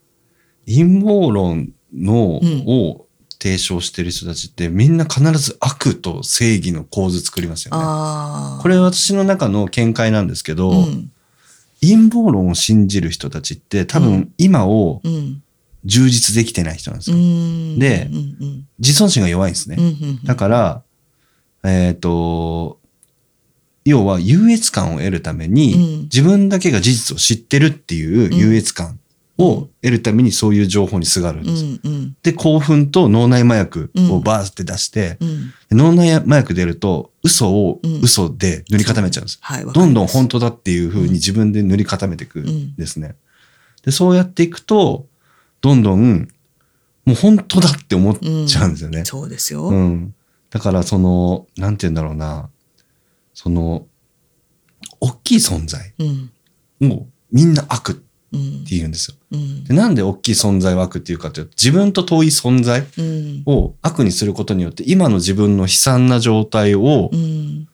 [0.66, 3.05] 陰謀論の、うんを
[3.38, 7.82] 提唱してる人たちってみんな必ず悪と正義の構図作りますよね。
[8.62, 11.10] これは私の中の見解なんですけど、うん。
[11.82, 15.42] 陰謀論を信じる人たちって多う分今をうん。
[15.84, 17.20] 充実できてない人なんですうよ。
[17.20, 17.78] ん。
[17.78, 19.78] でうんうん自尊心が弱いんですね。
[20.24, 20.82] だから、
[21.64, 22.78] えっ、と、
[23.86, 28.98] 要は優越感を得るために、うん自分だけが事実を知ってるっていう優越感
[29.38, 31.64] を得るためにそういう情報にすがるんうです。
[31.64, 35.52] んうんで、興奮と脳内麻薬をバーって出して、うん。
[35.78, 39.38] 脳内麻薬出ると嘘をうん嘘で塗り固めちゃうんです。
[39.42, 39.64] はい。
[39.64, 43.16] どんどん本当だっていう風に自分で塗り固めていくんですね。
[43.84, 45.06] で、そうやっていくと、
[45.60, 46.28] どんどん、
[47.04, 49.04] もう本当だって思っちゃうんですよね。
[49.04, 49.68] そうですよ。
[49.68, 50.14] うん。
[50.50, 52.48] だからその、なんて言うんだろうな、
[53.34, 53.86] その、
[55.00, 56.30] 大きい存在うん。
[56.80, 57.94] もうみんな悪っ
[58.36, 58.64] てうん。
[58.64, 59.16] 言うんですよ。
[59.32, 63.42] うんでなんで大きい存在を悪っていうかというと、自分と遠い存在うん。
[63.46, 67.68] を悪にすることによって、今の自分の悲惨な状態をう、ん。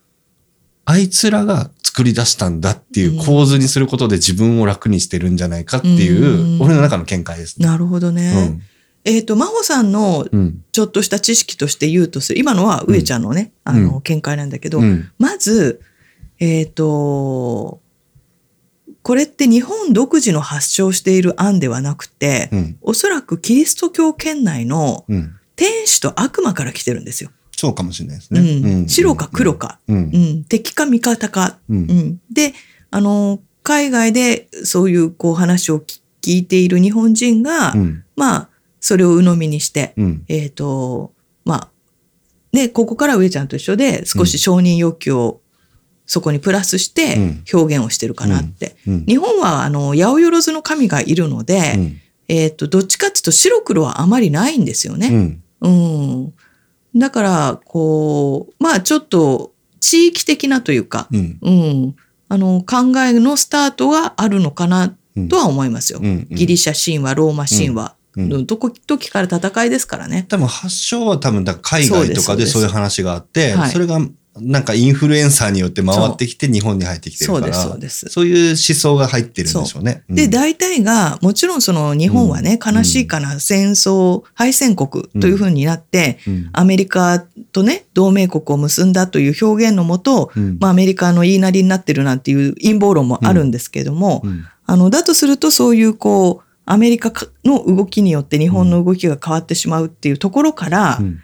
[0.85, 7.67] あいつらが作り出したんだっていう構図にすることで自分を楽にしてるんじゃないかっていう、うん俺の中の見解ですね。
[7.67, 8.61] なるほどね。
[9.05, 10.27] えっ、と、真帆さんの。
[10.71, 12.39] ちょっとした知識として言うとする。
[12.39, 15.11] 今のは上ちゃんのね、あの、うん見解なんだけど、うん。
[15.19, 15.81] まず、
[16.39, 17.82] えっ、と、
[19.03, 22.79] これって日本独自の発祥している案ではなくて、うん。
[22.83, 25.35] おそらくキリスト教圏内のうん。
[25.55, 27.31] 天使と悪魔から来てるんですよ。
[27.55, 28.83] そうかもしれないですうね。
[28.83, 30.11] ん白か黒か、うん。
[30.13, 30.19] う。
[30.41, 31.59] ん、敵か味方か、
[32.31, 32.55] で、
[32.91, 38.05] あの、海外でそういうこう話を聞聞いている日本人が、うん。
[38.17, 38.49] まあ、
[38.81, 40.25] それを鵜呑みにして、うん。
[40.29, 41.13] えっ、と、
[41.45, 41.69] まあ、
[42.53, 45.41] ね、ここから上ちゃんと一緒で少し承認欲求を
[46.07, 48.77] そこにプラスしてうん表現をしてるかなって。
[48.87, 49.07] うん。
[49.07, 52.01] 日本はあの、八百万の神がいるので、うん。
[52.29, 55.43] えっ、と、どっちかっていうと白黒はあまりないんですよね。
[55.63, 56.33] うん。
[56.95, 56.99] うん。
[56.99, 61.39] だから、こう、まあちょっと地域的なというか、うん。
[61.43, 61.97] うん。
[62.29, 66.01] あの、考えのスタートがあるのかなうんとは思いますよ。
[66.03, 70.27] うんギリシャ神話、ローマ神話うんのどこ時から戦いですからね。
[70.29, 74.01] 多分発祥は多分だ海外とかそうでそういう話があって、はいそれが
[74.41, 78.09] なんかインフルエンサーによって回ってきて日本に入ってきてるから、そうです、そうです。
[78.09, 80.05] そういう思想が入ってるんでしょうね。
[80.09, 80.31] で、うん。
[80.31, 82.75] 大体が、もちろんその日本はね、うん。
[82.77, 86.51] 悲しいかな、戦争、敗戦国というふうになって、うん。
[86.55, 90.57] アメリカとね、同盟国を結んだという表現のもと、うん。
[90.59, 94.47] まあアメリカの言いなりになってるなんていう陰謀論もあるんですけども、うん。
[94.65, 97.13] あの、だとするとそういうこう、アメリカ
[97.45, 101.21] の動きによって日本の動きが変わってしまうっていうところから、うん。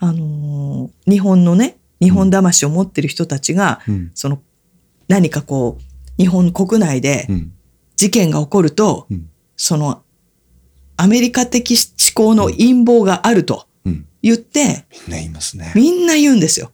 [0.00, 4.40] あのー日本のね、日本魂を持ってる人たちが、うんその、
[5.08, 5.82] 何かこう、
[6.18, 7.52] 日本国内でうん
[7.96, 10.02] 事件が起こると、うんその、
[10.96, 15.72] アメリカ的思考の陰謀があるとうん言って、みんな言いますね。
[15.74, 16.72] みんな言うんですよ。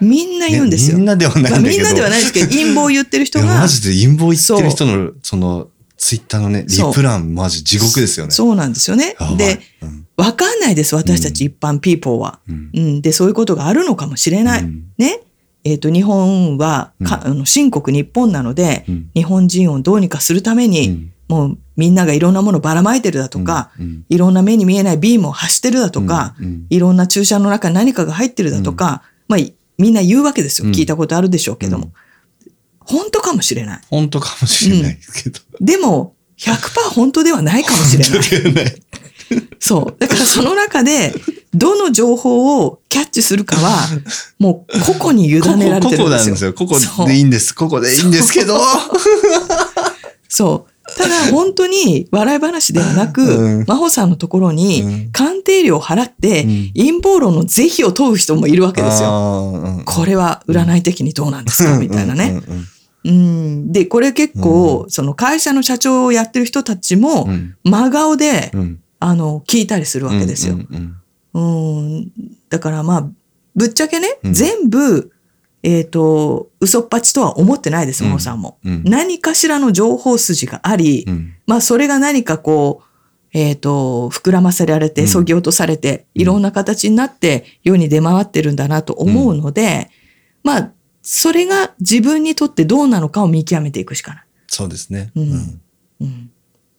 [0.00, 0.98] みんな言うんですよ。
[0.98, 1.70] ねみんなではないんだまあけど。
[1.70, 5.68] みんなではないですけど、陰謀を言ってる人がマ、ジで陰謀言ってる人の、その、
[6.02, 8.32] ツイッターのね、リプラン、マジ地獄ですよね。
[8.32, 9.14] そうなんですよね。
[9.38, 10.04] で、うん。
[10.16, 12.40] わかんないです、私たち一般ピーポーは。
[12.48, 12.70] うん。
[12.74, 14.62] うん、で、そういうことがあるのかもしれない。
[14.62, 14.82] うん。
[14.98, 15.20] ね。
[15.62, 19.10] えっ、と、日本はか、あの、新国日本なので、うん。
[19.14, 21.12] 日本人をどうにかするために、うん。
[21.28, 24.04] もうみんながいろんなものばらまいてるだとか、うん。
[24.08, 26.34] いろんな目に見えないビームを発してるだとか、
[26.68, 30.66] いろんな注射の中に何かが入ってるだとか、まあ、いみんな言うわけですよ。
[30.66, 30.74] うん。
[30.74, 31.92] 聞いたことあるでしょうけども。
[32.90, 33.80] うん本当かもしれない。
[33.90, 35.40] 本当かもしれないですけど。
[35.60, 38.54] でも、100%本当ではないかもしれない。
[38.54, 38.82] ない
[39.60, 39.96] そう。
[39.98, 41.14] だからその中で、
[41.54, 43.88] どの情報をキャッチするかは、
[44.38, 46.08] もう個々に委ねられてるんですよ。
[46.08, 46.52] なんですよ。
[46.54, 47.54] ここそうでいいんです。
[47.54, 48.60] ここでいいんですけど。
[50.28, 50.72] そう。
[50.96, 59.08] ただ本当に笑い話ではなく、うん真帆さんのところうにん鑑定料を払って、うん陰謀論の是非を問う人もいるわけですよ。
[59.08, 61.78] よこれは占い的にどうなんですか？
[61.78, 62.30] みたいなね。
[62.46, 62.66] うんうんうん。
[63.04, 67.56] で、これ結構、その会社の社長をやってる人たちもう、ん。
[67.64, 68.80] 真顔で、うん。
[69.00, 70.54] あの、聞いたりするわけですよ。
[70.54, 70.96] うんうん
[71.34, 72.12] うん。
[72.50, 73.10] だからまあ、
[73.56, 74.32] ぶっちゃけね、うん。
[74.32, 75.10] 全部、
[75.62, 78.10] えっ、と、嘘っぱちとは思ってないです、うん。
[78.10, 78.58] 真帆さんも。
[78.64, 78.84] うん。
[78.84, 81.34] 何かしらの情報筋があり、うん。
[81.46, 82.84] まあそれが何かこう、
[83.32, 85.08] えっ、と、膨らませられて、うん。
[85.08, 89.90] そぎ落とされて、うんいろんな形になって世に出回ってるんだなと思うので、
[90.44, 94.24] まあ、それが自分にとってどうなのかを見極めていくしかない。
[94.46, 95.10] そうですね。
[95.16, 95.22] うん。
[95.22, 95.60] うん。
[96.00, 96.30] うん、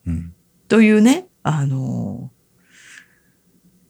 [0.08, 0.34] うん。
[0.68, 2.34] というね、あのー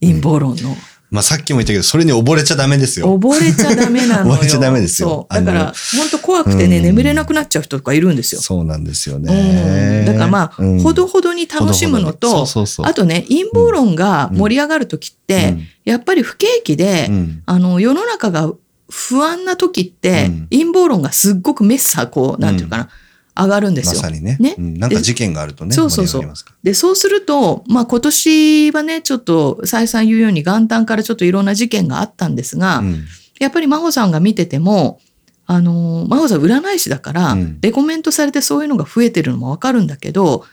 [0.03, 0.75] 陰謀論の、
[1.09, 3.17] まあさっきも言ったけど、それに溺れちゃダメですよ。
[3.17, 4.35] 溺れちゃダメなのよ。
[4.35, 5.07] 溺れちゃダメですよ。
[5.07, 5.33] そう。
[5.33, 5.65] だから、
[5.97, 6.83] 本当怖くてね、うん。
[6.83, 8.41] 眠れなくなっちゃう人とかいるんですよ。
[8.41, 9.23] そうなんですようん。
[9.23, 10.03] ね。
[10.05, 10.79] だからまあ、うん。
[10.81, 12.33] ほどほどに楽しむのと、に。
[12.33, 12.85] そうそうそう。
[12.85, 15.67] あとね、陰謀論が盛り上がるときって、うん。
[15.85, 17.43] やっぱり不景気で、うん。
[17.45, 18.51] あの、世の中が
[18.95, 22.89] 不安な時って、うん陰謀論がすっごくメッサ、こう、なんていうかな、
[23.35, 24.01] 上がるんですよ。
[24.01, 24.37] まさにね。
[24.39, 25.73] ねうんなんか事件があるとね。
[25.73, 33.03] そうそうそうで、そうすると、まあ今年はね、ちょっと再三言うように元旦からちょっといろんな事件があったんですが、らうん
[33.39, 34.99] やっぱり真帆さんが見てても、
[35.47, 40.45] あの、真帆さん占い師だから、うんレコメントされてそういうのが増えてるのもわかるんだけど、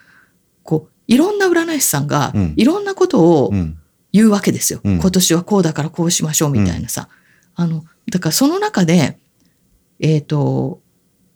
[0.62, 3.76] こう、いろんな占い師さんがうん、いろんなことをうん
[4.12, 4.80] 言うわけですよ。
[4.82, 7.08] うん今年はこうだからこうしましょうみたいなさ。
[7.60, 9.18] あの、だからその中で、
[10.00, 10.80] えっ、と、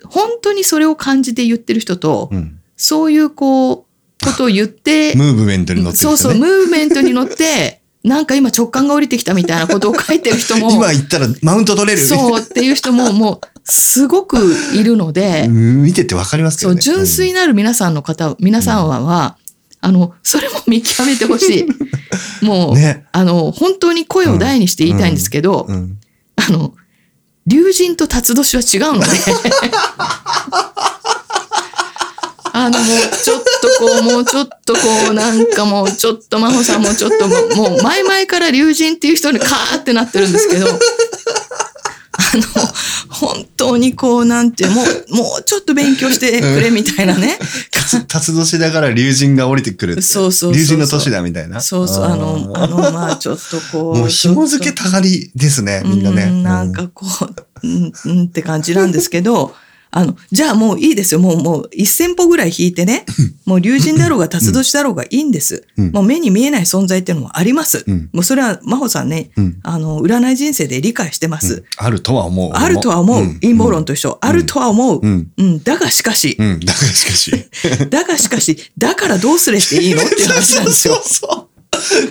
[0.05, 3.77] 本当にそれを感じて言ってる人と、うんそういうこう、
[4.25, 6.03] ことを言って、 ムーブメントに乗ってね。
[6.03, 12.05] そうそう、ムーブメントに乗って、 なんか今直感が降りてきたみたいなことを書いてる人も、今行ったらマウント取れる。
[12.05, 16.83] そうっていう人ももうすごくいるので、うん見ててわかりますけそう、どね。
[16.83, 19.37] 純粋なる皆さんの方、皆さんは、は
[19.81, 21.67] あの、それも見極めてほしい。
[22.45, 23.05] もう、ね。
[23.13, 25.99] あの、本当に声を大にして言いたいんですけど、うん。
[26.37, 26.75] あの、
[27.47, 29.07] 竜神と辰年は違うので。
[32.57, 40.69] あの、もうちょっとこう、もうちょっとこう、なんかもうちょっと真帆さんもちょっともう、もう前々から竜神っていう人にカーってなってるんですけど、
[42.37, 42.43] の、
[43.09, 47.39] 本当にこう、なんてもう、 もうちょっと勉強してくれみたいなね。
[48.09, 50.03] 辰年だから竜神が降りてくる。
[50.03, 50.55] そうそう。
[50.55, 51.61] 竜神の年だみたいな。
[51.61, 53.99] そうそう、あの、あの、まあちょっとこう。
[53.99, 56.25] もう紐付けたがりですね、みんなね。
[56.25, 57.07] うんなんかこ
[57.63, 59.55] う、うん、うんって感じなんですけど、
[59.97, 61.21] あの、じゃあもういいですよ。
[61.21, 63.07] もう、もう1000歩ぐらい引いてね、
[63.47, 65.65] もう竜神だろうが辰年だろうがいいんです。
[65.79, 67.85] うんもう目に見えない存在っていうのもあります。
[67.87, 71.63] うんもうそれは真帆さんね、うんあの、占い人生で理解してます。
[71.77, 72.51] あるとは思う。
[72.55, 73.23] あるとは思う。
[73.23, 74.19] ん陰謀論と一緒。
[74.21, 75.01] あるとは思う。
[75.01, 75.63] ううんん。
[75.63, 76.61] だがしかし、うん。
[76.61, 77.31] だからしかし。
[77.89, 80.95] だがしかし、だからどうすれっていいのっていう話なんですよ。
[80.99, 81.49] そうそうそ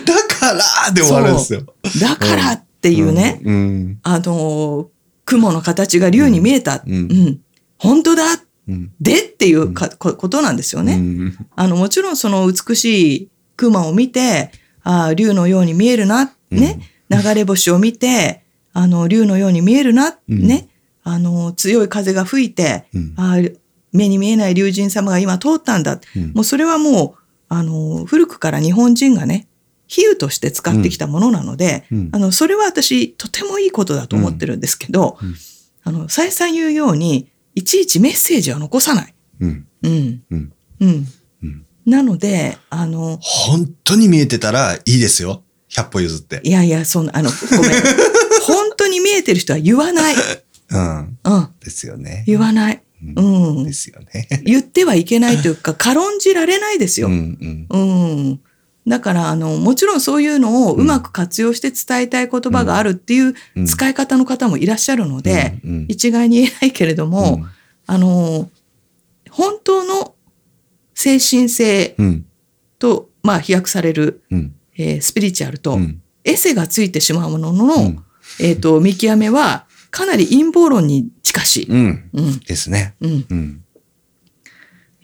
[0.02, 0.04] う。
[0.06, 0.54] だか
[0.86, 1.62] らで終わるんですよ。
[2.00, 3.98] だからっていうね、うん。
[4.02, 4.88] あの、
[5.26, 6.76] 雲の形が竜に見えた。
[6.76, 7.38] ううんん。
[7.84, 8.24] 本当だ。
[8.68, 8.92] うん。
[9.00, 10.94] でっていうか、こことなんですよね。
[10.94, 11.36] うん。
[11.54, 14.50] あの、もちろんその美しい熊を見て、
[14.82, 16.80] ああ、竜のように見えるな、ね。
[17.10, 20.46] 流れ星を見て、あの、竜のように見えるな、うん。
[20.46, 20.68] ね。
[21.02, 23.14] あの、強い風が吹いて、うん。
[23.16, 23.50] ああ、
[23.92, 26.00] 目に見えない竜神様が今通ったんだ。
[26.16, 26.32] うん。
[26.34, 29.46] もうそれはもう、あの、古くから日本人がね、
[29.86, 32.08] 比喩として使ってきたものなので、うん。
[32.12, 35.34] あの、それは私、とてもいいことだと思ってるんですけど、うん。
[35.84, 39.14] あの、再三言うように、いちいちメッセージは残さない。
[39.40, 39.66] うん。
[39.82, 40.22] うん。
[40.30, 40.52] うん。
[40.80, 41.06] うん。
[41.42, 41.66] うん。
[41.86, 45.42] なので、あの、本当に見えてたらいいですよ。
[45.70, 46.40] 100歩譲って。
[46.42, 47.72] いやいや、そんな、あの、ごめん。
[48.42, 50.14] 本当に見えてる人は言わない。
[50.70, 51.18] うん。
[51.24, 51.48] うん。
[51.60, 52.24] ですよね。
[52.26, 52.82] 言わない。
[53.16, 53.22] う
[53.60, 53.72] んで。
[53.72, 54.28] すよね。
[54.44, 57.08] 言ってはいけないというか、軽んじられないですよ。
[57.08, 57.80] うんうん。
[57.80, 58.40] うん。
[58.86, 67.46] だから、あの、もちろんそういうのをうまく活用して伝えたい言葉があるっていううん使い方の方もいらっしゃるので、うんうん一概に言えないけれども、うん
[67.86, 68.50] あの、
[69.30, 70.14] 本当の
[70.94, 72.26] 精神性うん。
[72.78, 74.54] と、まあ、飛躍される、うん。
[74.76, 76.02] えースピリチュアルと、うん。
[76.24, 78.04] エセがついてしまうものの、うん
[78.40, 81.66] えっ、と、見極めは、かなり陰謀論に近しい。
[81.68, 82.10] うん。
[82.12, 82.40] うん。
[82.40, 82.94] ですね。
[83.00, 83.63] うん。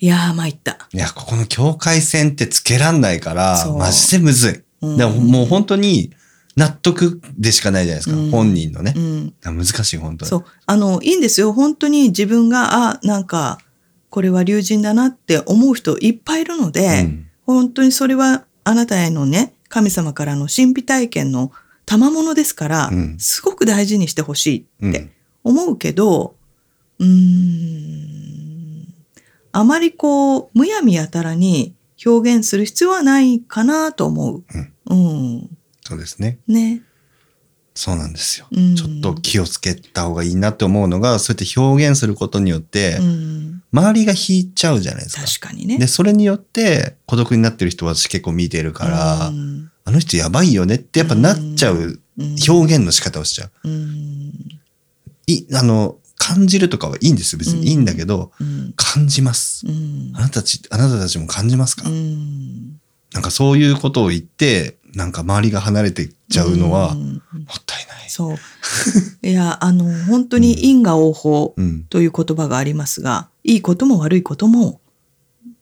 [0.01, 0.07] うん。
[0.07, 0.79] いやー、参った。
[0.93, 4.51] いや、ここの境界線ってつけらんないからマジでむずい。
[4.53, 4.67] うん
[5.31, 6.11] もう本当に
[6.57, 8.17] 納得でしかないじゃないですか。
[8.17, 9.01] うん本人のねう。
[9.01, 9.35] ん。
[9.45, 10.29] 難しい、本当に。
[10.31, 10.45] そう。
[10.67, 11.53] あの、いいんですよ。
[11.53, 13.59] 本当に自分が、あ、なんか、
[14.09, 21.51] これは竜神だなって思う人いっぱいいるので、うん本当にそれはあなたへのね、神様からの神秘体験の
[21.85, 25.11] 賜物ですから、うんすごく大事にしてほしいってうん。
[25.43, 26.37] 思うけど、
[27.01, 28.10] うーん、
[29.53, 34.45] あまりこう、むやみやたらに表現する必要はないかなと思う。
[34.91, 35.51] うん。
[35.83, 36.39] そうですね。
[36.47, 36.83] ね。
[37.75, 38.47] そうなんですよ。
[38.51, 43.63] うんちょっと気をつけた方がいいなって思うのが、そうやって表現することによってう、ん。
[43.73, 45.23] 周りが引いちゃうじゃないですか。
[45.23, 45.79] 確かにね。
[45.79, 53.69] で、それによって孤独になってる人は私結構見てるから、うんあの人やばいよねってやっぱなっちゃううん表現の仕方をしちゃう。
[53.69, 54.33] うん。
[55.27, 57.39] い、あの、感じるとかはいいんですよ。
[57.39, 58.75] 別にいいんだけど、うん。
[58.77, 59.67] 感じます。
[59.67, 62.79] うんあなたたち、あなたたちも感じますか、うん。
[63.15, 67.21] なんかそういうことを言って、なんか周りが離れていっちゃうのは、もうんっ
[67.65, 68.11] たいない。
[68.11, 68.37] そう。
[69.27, 71.85] いや、あの、本当に因果応報うん。
[71.85, 74.83] という言葉がありますが、いいことも悪いことも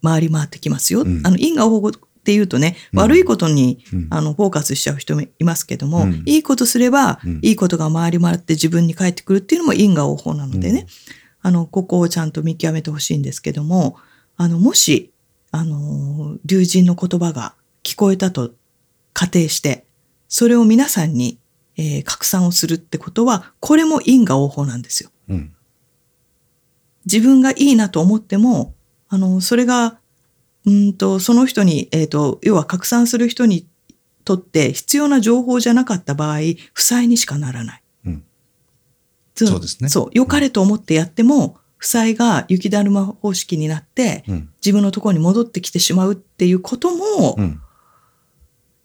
[0.02, 1.02] 回り回ってきますよ。
[1.02, 1.92] うんあの、因果応報
[2.28, 3.00] っていうとね、うん。
[3.00, 4.06] 悪いことに、うん。
[4.10, 6.22] あの、フォーカスしちゃう人もいますけども、うん。
[6.26, 7.40] いいことすれば、うん。
[7.40, 10.86] いいことが回り回って自分に返ってくるっていうのも因果応報なのでね、
[11.40, 13.96] あの、ここをちゃんと見極めてほしいんですけども、
[14.36, 15.10] あの、もし、
[15.52, 18.50] あの、竜神の言葉が聞こえたと
[19.14, 19.86] 仮定して、
[20.28, 21.38] それを皆さんに、
[21.78, 25.10] えー拡散をするってことは、これも因果応報なんですよ。
[25.30, 25.54] うん。
[27.06, 28.74] 自分がいいなと思っても、
[29.08, 29.98] あの、それが、
[30.68, 33.66] うんと、その人に、えっ、と、要は拡散する人に
[34.24, 36.38] とって必要な情報じゃなかった場合、
[36.74, 37.82] 負債にしかならない。
[38.06, 38.24] うん
[39.34, 40.10] つそうですねそう。
[40.12, 44.48] 良かれと思ってやっても、負債が雪だるま方式になって、うん。
[44.56, 47.60] 自分のところに戻ってきてしまうっていうこともう、ん。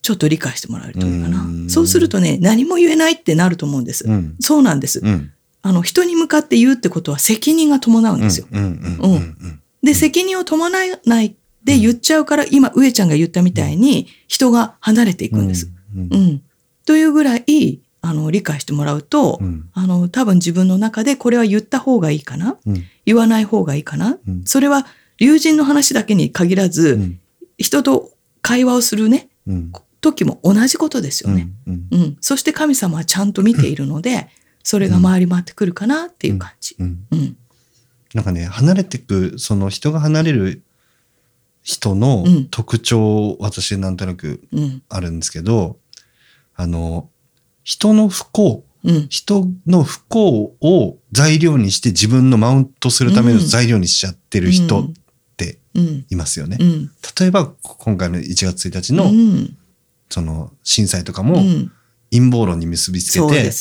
[0.04, 1.48] ちょっと理解してもらえるといいかなう。
[1.48, 4.06] んそうするとね、何も言えないってなると思うんです。
[4.08, 4.36] うん。
[4.40, 5.00] そうなんです。
[5.04, 5.32] うん。
[5.64, 8.48] あの、人に向かって言うってことは責任が伴うんですよ。
[9.82, 15.70] で、責任を伴わないで、言っちゃうから、今、上ちゃんが言ったみたいに、人が離れていくんです。
[15.96, 16.42] うんうん。
[16.86, 22.58] というぐらい、あの、理解してもらうと、うんあの、多分自分の中でこれは言った方がいいかな？
[22.66, 24.86] うん言わない方がいいかな、うんそれは、
[25.20, 27.20] 友人の話だけに限らず、うん
[27.58, 28.12] 人と
[28.42, 31.48] 会話をするね、うん時も同じことですよね。
[31.66, 32.18] うんうん。
[32.20, 34.28] そして神様はちゃんと見ているので、
[34.62, 36.76] それが回り回ってくるかなっていう感じ。
[36.78, 37.38] うんうん。
[38.14, 40.62] なんかね離れてくその人が離れる
[41.64, 44.84] 人のうん特徴、私なんとなくうん。
[44.90, 45.78] あるんですけど
[46.56, 47.10] あの
[47.64, 49.08] 人の不幸うん。
[49.10, 54.92] 人の不幸を材料にして自分のマウントするための材料にしちゃってる人っ
[55.38, 56.06] てうん。
[56.10, 56.58] いますよね。
[56.60, 56.92] うん。
[57.20, 59.58] 例えば今回の1月1日の、うん。
[60.10, 61.72] その震災とかもうん。
[62.12, 63.52] 陰謀論に結びつけて。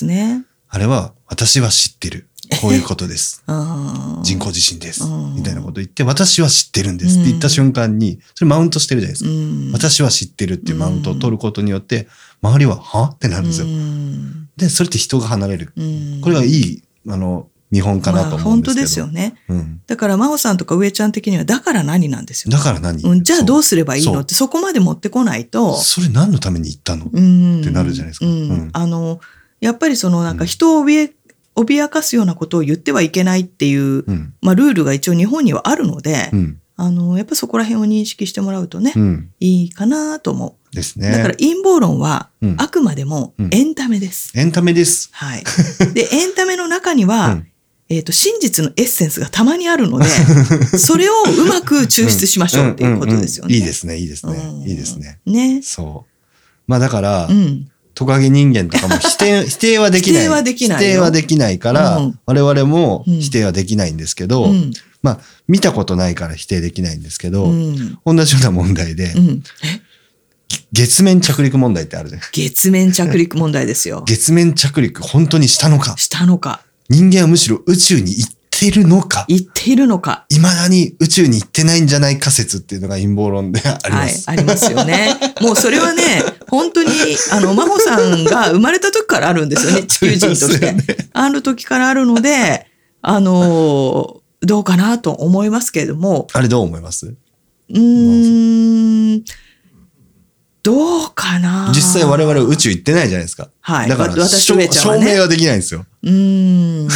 [0.68, 2.28] あれは私は知ってる。
[2.60, 3.42] こういうことです。
[4.22, 5.34] 人工地震ですうん。
[5.36, 9.30] みたいなこと言って、私は知ってるんですって言った瞬間に、それマウントしてるじゃないですか。
[9.30, 9.72] うん。
[9.72, 12.08] 私は知ってるっていうマウントを取ることによって、
[12.42, 13.04] 周りは、は？
[13.14, 13.68] ってなるんですよう。
[13.70, 15.72] んで、それって人が離れる。
[15.76, 18.46] うんこれがいい、あの、見本かなと思うんですけど。
[18.46, 19.34] まあ本当ですよね。
[19.48, 19.80] うん。
[19.86, 22.52] だから、真帆さんとか上ちゃん的には、だから何なんですよ。
[22.52, 23.02] だから何？
[23.02, 24.20] うん、じゃあどうすればいいの？
[24.20, 27.06] って、そこまで持ってこないと、それ何のために言ったの？
[27.10, 29.20] うんってなるじゃないですかうんうんあの、
[29.60, 31.12] やっぱりそのなんか人を怯え、
[31.56, 34.34] 脅かすようなことを言ってはいけないっていう、うん。
[34.40, 36.58] まあルールが一応日本にはあるので、うん。
[36.76, 39.30] あの、やっぱそこら辺を認識してもらうとね、うん。
[39.40, 40.74] いいかなと思う。
[40.74, 41.10] ですね。
[41.10, 44.32] だから陰謀論はうんあくまでもうんエンタメです。
[44.34, 45.10] エンタメです。
[45.12, 45.44] はい。
[45.92, 47.46] で、 エンタメの中には、うん
[47.88, 50.06] えっ、と、真実のエッセンスがたまにあるので、
[50.78, 53.54] それをうまく抽出しましょうっていうことですよね。
[53.54, 54.62] いいですね、いいですねうん。
[54.62, 55.18] いいですね。
[55.26, 55.60] ね。
[55.62, 56.22] そう。
[56.66, 57.68] まあだから、うん。
[58.02, 60.22] トカゲ人間とかも否定、 否定はできない。
[60.22, 64.72] 否定はできないよ否定はできないから、うん我々もうん否定はできないんですけど、うん。
[65.02, 67.98] まあ、見たことないから否定できないんですけど、うん。
[68.04, 69.42] 同じような問題で、うん。
[70.72, 72.20] 月面着陸問題ってあるじゃん。
[72.32, 74.04] 月面着陸問題ですよ。
[74.06, 75.94] 月面着陸本当にしたのか？
[75.96, 78.30] したのか、人間はむしろ宇宙に行っ
[78.70, 79.24] てるのか？
[79.28, 80.24] 言っているのか？
[80.30, 85.16] 未だに宇宙に行ってないんじゃないか説っていうのが陰謀論でありまはいす。、ありますよね。
[85.42, 86.90] もうそれはね、本当に、
[87.32, 90.72] あの、真帆さんが生まれた時からあるんですよね、 地球人として。
[90.72, 92.66] ねある時からあるので、
[93.02, 97.06] あの、どうかなと思いますけれども、あれどう思います？
[97.70, 97.82] うーん、
[100.62, 101.72] どうかな？
[101.74, 103.48] 実際我々は宇宙行ってないじゃないですか。
[103.60, 105.84] はいだからわ私ね証明はできないんですよ。
[106.02, 106.88] うーん。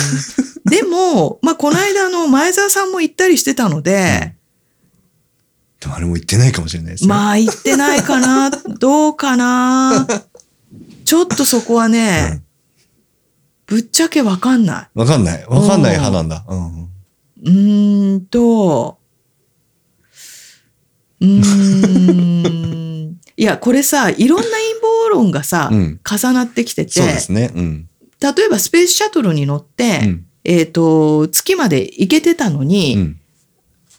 [0.65, 4.35] でも、まあ、この間の前澤さんも行ったりしてたので、
[5.81, 7.09] でもあれも行ってないかもしれないですね。
[7.09, 10.07] まあ、行ってないかな、 どうかな？
[11.05, 12.43] ちょっとそこはね、
[13.67, 15.47] ぶっちゃけわかんなわかんない。
[15.47, 16.45] わかんない派なんだ。
[16.49, 16.89] うん
[17.43, 17.51] い。
[17.51, 18.99] うーんと、
[21.21, 22.87] うーん。
[23.37, 27.51] いや、これさ、いろんな陰謀論がさ、うん重なってきてて、そうですね。
[27.55, 27.89] うん。
[28.21, 33.21] 例えばスペースシャトルに乗って、うんえっ、と、月まで行けてたのに、うん。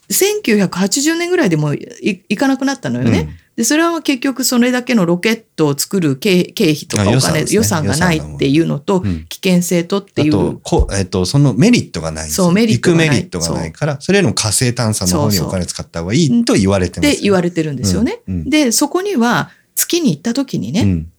[0.09, 3.37] 1980年ぐらいでも行かなくなったのよね。
[3.57, 9.25] うんで、それは結局それだけのロケットを作る経経費とかあお金、予算ね予算がないっていうのと、うん。
[9.27, 10.29] 危険性とっていう。
[10.29, 12.45] あと、こえっ、と、そのメリットがないんですよ。
[12.45, 13.07] そうメリットがない。
[13.07, 18.19] 行くメリットがないから、それよりも火星探査の方にお金使った方がいいと言われてます、って言われてるんですよね。
[18.27, 18.49] うんうん。
[18.51, 21.11] で、そこには月に行った時にね、うん。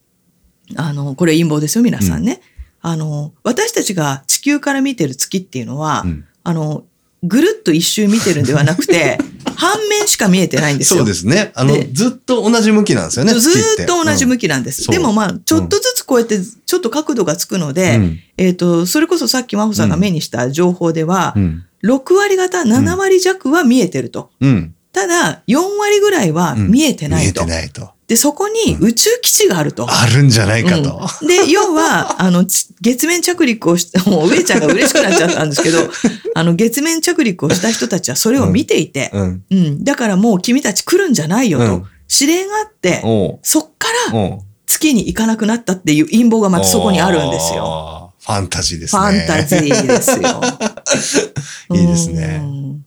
[0.76, 2.41] あの、これ陰謀ですよ、皆さんね。
[2.80, 6.24] あの、私たちが地球から見てる月っていうのは、うん。
[6.45, 6.84] あの、
[7.24, 9.18] ぐるっと一周見てるんではなくて、
[9.59, 11.00] 半面しか見えてないんですよ。
[11.00, 11.52] そうですね。
[11.54, 13.34] あので、ずっと同じ向きなんですよね。
[13.34, 14.88] ず月っと同じ向ききなんです。
[14.90, 21.64] でもまあ、ちょっとずつこうやって、ちょっと角度がつくので、うんえっ、と、それこそさっき真帆さんが目にした情報では、うん。
[21.84, 24.30] 6割方、7割弱は見えてると。
[24.40, 24.74] うん。
[24.92, 27.44] ただ、4割ぐらいは見えてないと。
[27.44, 27.90] 見えてないと。
[28.09, 29.86] で、そこに宇宙基地があると。
[29.88, 31.00] あるんじゃないかと。
[31.20, 35.78] うんで、要は、 あの、ち月面着陸をして、 もう上ちゃんが嬉しくなっちゃったんですけど、
[36.34, 39.42] あの、月面着陸をした人たちはそれを見ていて、うん。
[39.50, 43.02] うん、だからもう君たち来るんじゃないよと、うん指令があって、
[43.42, 48.14] そっから月に行かなくなったっていう陰謀がまたそこにあるんですよ。
[48.18, 49.18] ファンタジーですフね。
[49.20, 51.76] ァンタジーですよ。
[51.76, 52.84] いいですねうん。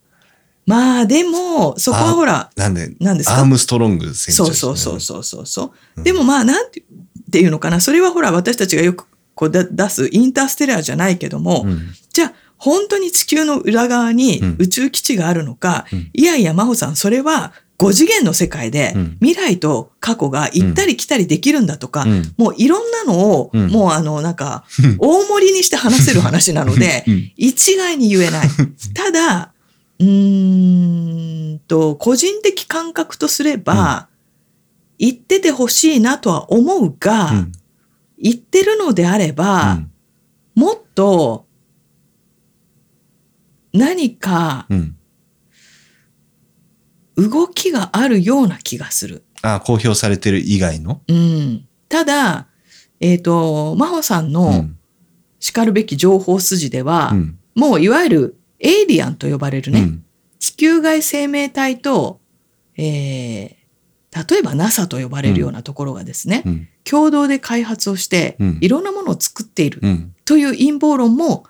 [0.72, 3.40] まあでも、そこはほら、なんで、何ですか？
[3.40, 5.46] アームストロング船長そうそうそうそうそう。
[5.46, 6.04] そう。
[6.04, 7.82] でもまあ、なんていうのかな？
[7.82, 9.06] それはほら、私たちがよく
[9.36, 11.80] こうだ出すインターステラーじゃないけども、うん。
[12.14, 14.56] じゃあ、本当に地球の裏側にうん。
[14.60, 16.10] 宇宙基地があるのか、うん。
[16.14, 19.18] いやいや、真帆さん、それは5次元の世界でうん。
[19.22, 22.34] 未来と過去が行ったり来たりできるんだとか、うん。
[22.38, 23.68] もういろんなのを、うん。
[23.70, 24.66] もうあの、なんか、
[25.00, 28.48] 大盛りにして話せる話なのでうん、一概に言えない。
[28.94, 29.51] ただ、
[30.02, 34.10] うーんと、個人的感覚とすれば、
[35.00, 37.52] 言っててほしいなとは思うが、うん
[38.24, 39.80] 言ってるのであれば、
[40.54, 41.48] もっと
[43.74, 44.96] 何かうん。
[47.16, 49.24] 動きがあるような気がする。
[49.42, 51.02] あ、公表されてる以外の？
[51.08, 52.48] うん、ただ、
[53.00, 54.78] えっ、と、真帆さんうのん。
[55.40, 57.40] 叱るべき情報筋では、うん。
[57.56, 60.06] もういわゆるエイリアンと呼ばれるね、うん
[60.40, 62.20] 地球外生命体と、
[62.76, 63.62] えー
[64.30, 66.68] 例えば NASA と呼ばれるようなところがですね、うん。
[66.84, 70.16] 共同で開発をして、うんいろんなものを作っているうん。
[70.26, 71.46] という陰謀論も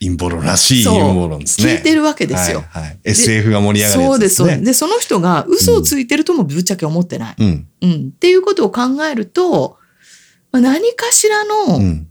[0.00, 1.74] 陰謀論らしい陰謀論ですね。
[1.74, 2.64] 聞いてるわけですよ。
[2.68, 4.48] はいはい、SF が盛り上がるやそうで、つですすね。
[4.48, 4.64] そうです。
[4.64, 7.34] で、その人が嘘をついてるともぶっちゃけ思ってない。
[7.38, 7.68] うん。
[7.82, 8.12] うん。
[8.14, 9.78] っていうことを考えると、
[10.50, 12.08] まあ何かしらの、うん。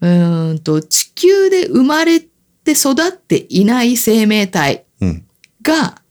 [0.00, 2.20] うーんと、地球で生まれ
[2.68, 5.26] て育っていない生命体うん。
[5.62, 6.02] が、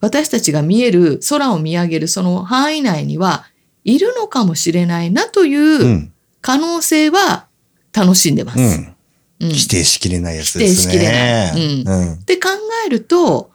[0.00, 3.46] 私たちが見える、空を見上げるその範囲内には
[3.84, 5.46] いるのかもしれないなとう。
[5.46, 7.48] いうん可能性は
[7.92, 8.58] 楽しんでます。
[8.58, 8.64] うん。
[8.64, 10.92] うん否定しきれないやつですね。
[10.92, 12.12] 否定しきれないうん。
[12.14, 12.48] って考
[12.86, 13.50] えると、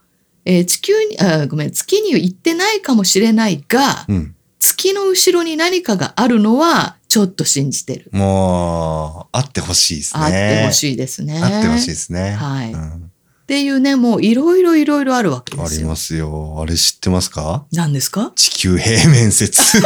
[0.46, 4.36] えー地球にあ、ごめん、月に行ってないかもしれないが、うん。
[4.64, 8.10] 月の後ろに何かがあるのはちょっと信じてる。
[8.14, 10.24] もう、あってほしいですね。
[10.24, 11.42] あってほしいですね。
[11.44, 12.32] あってほしいですね。
[12.32, 13.10] はいうん
[13.44, 15.80] っていうね、もういろいろいろいろあるわけですよ。
[15.80, 16.58] ありますよ。
[16.62, 17.66] あれ知ってますか？
[17.74, 18.32] 何ですか？
[18.38, 19.62] 地球平面説。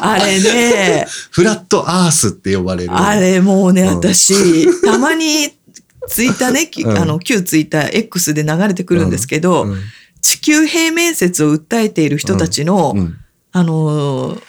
[0.00, 2.96] あれね、フラットアースって呼ばれる。
[2.96, 5.50] あれもうね、うん私、たまに
[6.08, 9.78] ツイッターね、あの、旧ツイッター X で流れてくるんですけど、うん。
[10.26, 13.16] 地球平面説を訴えている人たちの、うん。
[13.52, 14.42] あのー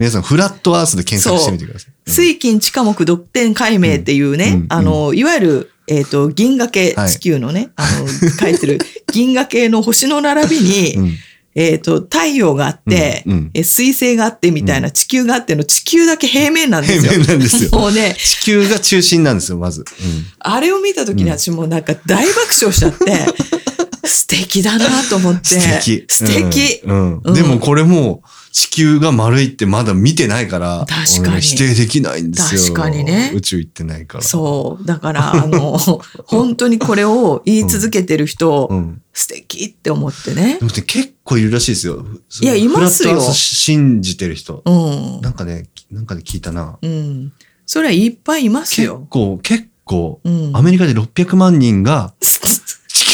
[0.00, 2.10] 皆さん、フラットアースで検索してみてください。
[2.10, 8.78] 水金地下木独天解明っていうね、うんうんあの、いわゆる、えっ、と、銀河系、はい地球のね、あの、書いてる
[9.12, 11.16] 銀河系の星の並びに、うん。
[11.54, 13.50] えっ、と、太陽があって、うんうん。
[13.52, 17.12] え水星があってみたいな、地球があっての地球だけ平面なんですよ。
[17.12, 17.70] 平面なんですよ。
[17.78, 19.84] もうね、地球が中心なんですよ、まず。
[20.38, 23.26] あれを見た時に私もうなんか大爆笑しちゃって、
[24.10, 25.60] 素敵だなと思って。
[25.60, 26.04] 素敵。
[26.08, 26.80] 素敵。
[26.84, 27.18] うん。
[27.24, 32.74] うんでもこれも地球が丸いってまだ見てないから、確かに俺否定できないんですよ。
[32.74, 34.24] 確かにね宇宙行ってないから。
[34.24, 34.86] そう。
[34.86, 35.78] だから、あの、
[36.26, 39.02] 本当にこれを言い続けてる人、うん。
[39.12, 40.64] 素敵って思ってねで。
[40.64, 42.04] もね結構いるらしいですよ。
[42.42, 44.62] いやいますよ信じてる人。
[44.64, 44.70] う
[45.18, 45.20] ん。
[45.20, 46.78] なんかね、なんかで聞いたな。
[46.80, 47.32] うん。
[47.66, 49.06] それはいっぱいいます結よ。
[49.10, 50.56] 構、結構、うん。
[50.56, 52.14] アメリカで600万人が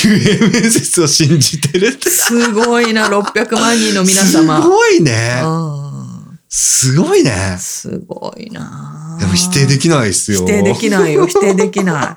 [0.51, 2.11] 面説を信じてるって。
[2.11, 4.61] すすごいな、600万人の皆様。
[4.61, 5.43] ごいね。
[5.45, 6.39] うん。
[6.49, 7.57] すごいね。
[7.59, 9.17] すごいな。
[9.21, 10.41] でも否定できないっすよ。
[10.41, 11.27] 否定できないよ。
[11.29, 12.17] 否定できな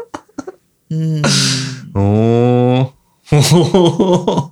[0.92, 0.96] い。
[0.96, 1.22] うん。
[1.96, 4.50] おー。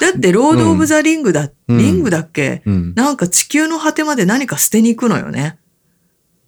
[0.00, 2.94] だって、ロード・オブ・ザ・リングだ、うんリングだっけ、うん。
[2.94, 5.58] なんか地球の果てまで何か捨てに行くのよね。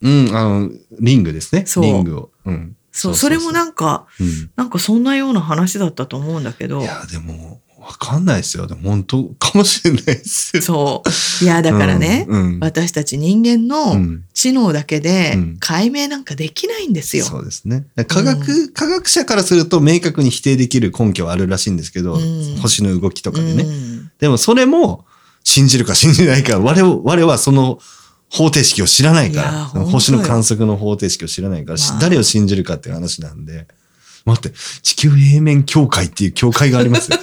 [0.03, 1.64] うん、あの、リングですね。
[1.66, 2.31] そうリングを。
[2.47, 2.76] うん。
[3.01, 4.51] そう、それもな、なんか、うん。
[4.57, 6.84] なんかそんなような話だったと思うんだけどい。
[6.84, 8.66] や、でも、わかんないですよ。
[8.66, 10.62] でも本当かもしれないですよ。
[10.62, 11.03] そ
[11.40, 11.44] う。
[11.44, 12.40] いや、だからね、うん。
[12.40, 17.24] うん私たち人間うのん知能だけでうん解明なんかできないんですよ。
[17.24, 17.86] そうですね。
[18.07, 23.62] 科学、科学者からすると明確に否定できる根拠はあるらしいんですけど、うん星の動きとかでね。
[23.64, 25.07] うんでもそれも
[25.42, 27.78] 信じるか信じないか、我々我はその
[28.31, 33.66] 方程式を知らないから、星の観測の方程式を知らないから、まあ誰を信じるかっていう話なんで、
[34.24, 37.18] 待って、地球平面協会っていう協会がありますよ。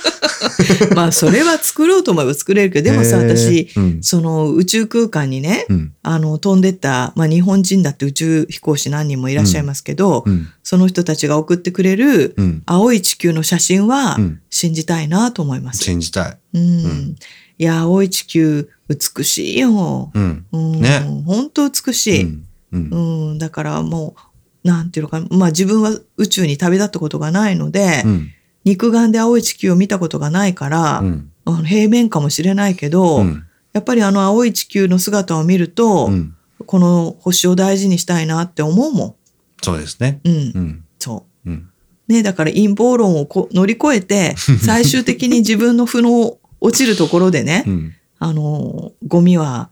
[0.96, 4.00] まあ、それは作ろうと思えば作れるけど、でもさ、私、うん。
[4.02, 5.94] その宇宙空間にね、うん。
[6.04, 10.48] あの、飛んでった、まあ、日本人だって宇宙飛行士何人もいらっしゃいますけど、うん。
[10.64, 12.64] その人たちが送ってくれるうん。
[12.66, 15.84] 青い地球の写真はうん信じたいなと思います。
[15.84, 16.38] 信じたい。
[16.56, 16.84] うん。
[16.84, 17.16] ん
[17.60, 20.12] いや、青い地球美しいよ。
[20.14, 20.46] うん。
[20.52, 22.24] うん、ね本当美しい。
[22.24, 22.48] うん。
[22.72, 24.16] うんうん、だからも
[24.64, 28.30] う、なんていうのかな、まあ自分は宇宙に旅立ったことがないので、うん。
[28.66, 31.02] 肉眼で青い地球を見たことがないから、
[31.66, 33.46] 平面かもしれないけど、うん。
[33.72, 36.36] やっぱりあの青い地球の姿を見ると、うん。
[36.66, 39.16] この星を大事にしたいなって思うも
[39.62, 40.22] そうですね。
[40.24, 40.30] ん。
[40.30, 40.86] うん、うん。
[41.00, 41.50] そう。
[41.50, 41.70] うん。
[42.08, 44.36] ね、だから陰謀論をこ乗り越えて、
[44.66, 47.94] 最終的に自分の負の落ちるところでね、うん。
[48.20, 49.70] あの、ゴミは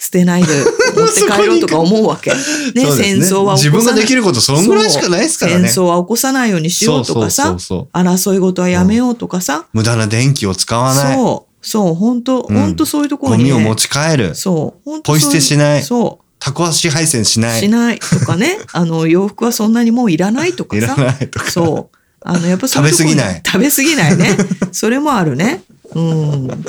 [0.00, 0.48] 捨てないで
[0.96, 2.30] 持って帰ろうとか思うわけ。
[2.34, 2.36] ね、
[2.74, 3.54] 戦争は起こさない。
[3.56, 5.68] 自分ができることそんぐらいしかないですからね。
[5.68, 7.52] 戦争は起こさないようにしようとかさ。
[7.92, 11.16] 争い事はやめようとかさ、無駄な電気を使わない。
[11.16, 14.34] そう、そう、本当うん本当そういうところゴに、ね、ミを持ち帰る。
[14.34, 17.60] そう、本当ポイ捨てしないそう、タコ足配線しない。
[17.60, 20.96] しないとかね、 あの、洋服はそんなにもういらないとかいらさ。
[20.96, 21.50] ないとか。
[21.50, 21.96] そう。
[22.22, 24.36] あの、やっぱそういうとこ食べ過ぎない食べ過ぎないね。
[24.72, 25.62] それもあるね。
[25.94, 26.64] うん。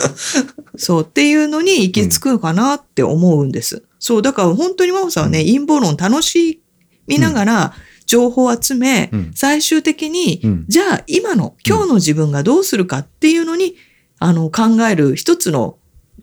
[0.78, 1.04] そう。
[1.04, 3.84] っていうのに行き着くかなって思うんです。
[4.00, 4.22] そう。
[4.22, 6.62] だから本当に真帆さんはね、陰謀論楽し
[7.08, 7.74] みながら
[8.06, 13.76] 情報を集め、うん最終的に、うんじゃあ今の、今日の自分がどうするかっていうのに、
[14.20, 15.78] あの、考える一つの、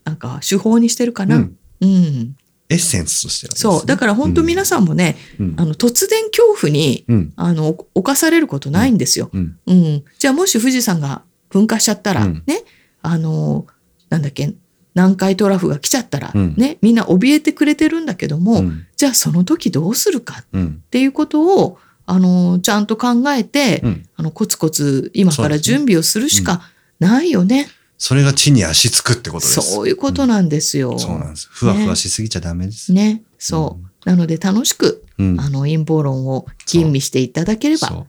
[0.05, 1.37] なんか手法にしてるかな。
[1.37, 2.37] うんうん。
[2.71, 3.87] エッセンスとしてね、そう。
[3.87, 7.33] だから本当皆さんもね、うん、あの、突然恐怖に、うん。
[7.37, 9.31] あの、侵されることないんですよ。
[9.33, 9.59] うん。
[9.67, 10.05] うん。
[10.19, 12.63] じゃあもし富士山が噴火しちゃったら、うんね、
[13.03, 13.67] あの、
[14.09, 14.55] なんだっけ、
[14.95, 18.87] 南海トラフが来ちゃったら、うんね、みんな怯えてくれてるんだけども、うん。
[18.97, 20.83] じゃあその時どうするかうん。
[20.87, 24.09] っていうことを、あの、ちゃんと考えて、うん。
[24.17, 26.63] あの、コツコツ今から準備をするしか
[26.99, 27.69] ないよね。
[27.99, 29.61] それが地に足つくってことです。
[29.61, 30.99] そういうことなんですよ。
[30.99, 31.49] そうなんです。
[31.51, 32.93] ふわふわしすぎちゃダメです。
[32.93, 33.23] ね。
[33.39, 34.09] そう。
[34.09, 35.41] なので楽しく、うん。
[35.41, 38.07] あの、陰謀論を吟味していただければ。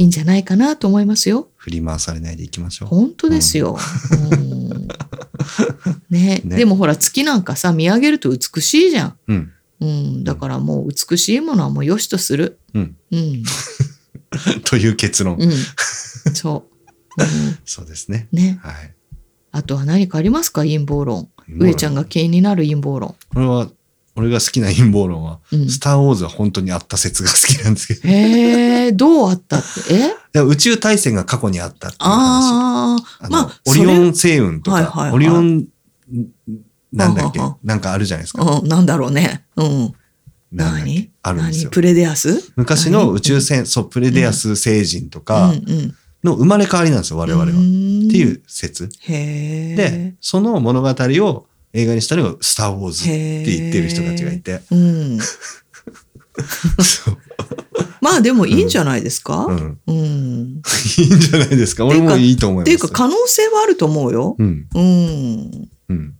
[0.00, 1.50] いいんじゃないかなと思いますよ。
[1.56, 2.88] 振り回されないでいきましょう。
[2.88, 3.76] 本当ですよ。
[4.32, 4.88] うん
[6.08, 9.16] ね ねでもほら月なんかさ見上げると美しいじゃん。
[9.28, 9.52] うん。
[9.80, 12.58] うん、だからもう美しいものはもう良しとする。
[12.72, 12.96] うん。
[13.12, 13.42] うん。
[14.64, 15.36] という結論。
[15.36, 15.52] うん。
[16.32, 16.66] そ
[17.18, 17.22] う。
[17.22, 18.28] うん、 そうですね。
[18.32, 18.58] ね。
[18.62, 18.94] はい。
[19.52, 20.62] あとは何かありますか？
[20.62, 21.28] 陰謀論。
[21.44, 23.16] 陰謀論上ちゃんが気になる陰謀論。
[23.28, 23.68] これは、
[24.16, 29.94] 俺が好きな陰謀論は、うんスター・ウォーズは本当にあった説が好きなんですけど、へえ、どうあったって？
[30.34, 30.40] え？
[30.40, 32.52] 宇宙大戦が過去にあったっていう話。
[32.52, 35.66] ああ、まあ、オリオン星雲とか、はいはいはいオリオン、
[36.92, 37.40] なんだっけ？
[37.62, 38.42] なんかあるじゃないですか。
[38.42, 39.44] うん、なんだろうね。
[39.56, 39.92] うん。
[40.52, 41.10] 何？
[41.22, 41.70] あるんですよ。
[41.70, 41.70] 何？
[41.72, 42.52] プレデアス？
[42.56, 45.52] 昔の宇宙船、そう、プレデアス星人とか。
[46.22, 47.48] の生まれ変わりなんですよ、我々は。
[47.48, 48.20] っってい。
[48.20, 48.90] いうう説。
[49.08, 54.60] で、その物語を映画にしたのがスター・ウォーズって言ってる人たちがいて。
[58.00, 59.78] まあでもいいんじゃないですか、うん。
[59.86, 59.96] うん。
[59.96, 61.84] いいんじゃないですか？
[61.84, 62.62] 俺もいいと思います。
[62.62, 64.36] っていうか可能性はあると思うよ。
[64.38, 64.66] うん。
[64.74, 65.68] うん。
[65.88, 66.14] うん。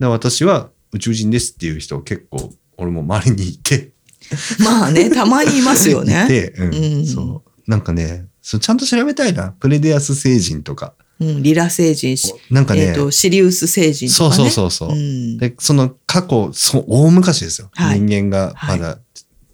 [0.00, 3.92] で私は宇宙人ですっていう人結構、俺も周りにいて。
[4.64, 6.26] まあね、たまにいますよいね。
[6.28, 6.74] て、うん。
[6.74, 7.70] うんそう。
[7.70, 9.52] なんかね、そうちゃんと調べたいな。
[9.52, 10.94] プレデアス星人とか。
[11.22, 14.34] うん、リラ星人し、なんかね、えっ、と、シリウス星人とかね。
[14.36, 14.96] そうそうそうそう。
[14.96, 15.38] うん。
[15.38, 17.70] で、その過去、そう、大昔ですよ。
[17.72, 18.98] はい人間がまだ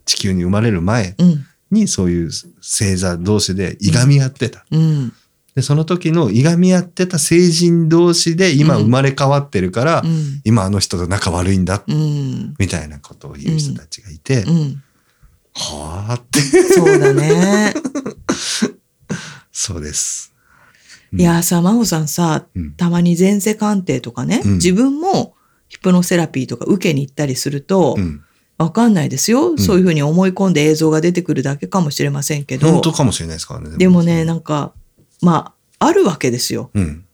[0.04, 1.46] 地球に生まれる前うん。
[1.70, 4.64] にそういう星座同士でいがみ合ってた。
[4.70, 5.12] うん。
[5.54, 10.40] で、その時のいがみ合ってた星人同士で今うん生まれ変わってるから、うん。
[10.44, 12.54] 今あの人と仲悪いんだ、うん。
[12.58, 14.82] みたいなことを言う人たちがいて、うん。
[15.54, 17.74] はあって、そうだね。
[19.52, 20.32] そうです。
[21.12, 22.72] いやさ、真帆さんさ、うん。
[22.74, 25.34] たまに前世鑑定とかね、うん自分も
[25.68, 28.24] ヒプノセラピーとか受けに行ったりすると、うん。
[28.58, 33.76] わかんないですよ、んそういうふうに思い込んで映像が出てくるだけかもしれませんけど本、当かもしれないですからね。
[33.76, 34.72] でもね、なんか、
[35.22, 36.70] まあ、あるわけですよ。
[36.74, 37.04] うん。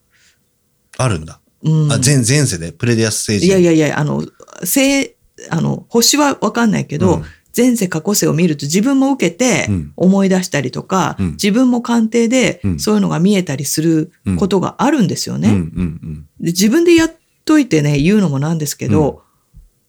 [0.96, 1.40] あるんだ。
[1.62, 3.48] うん、あ、前、前世でプレデアス星人。
[3.48, 4.24] いやいやいや、あの、
[4.60, 5.16] 星、
[5.50, 7.24] あの、星はわかんないけど、うん
[7.56, 15.48] 前世過去世を見ると自分も受けてうん思い出したりとか、うん自分も鑑定でうんそういうのが見えたりすることがあるんですよね。
[15.48, 15.62] うんうんう
[16.06, 16.28] ん。
[16.40, 19.18] で自分でやっといてね、言うのもなんですけど、うん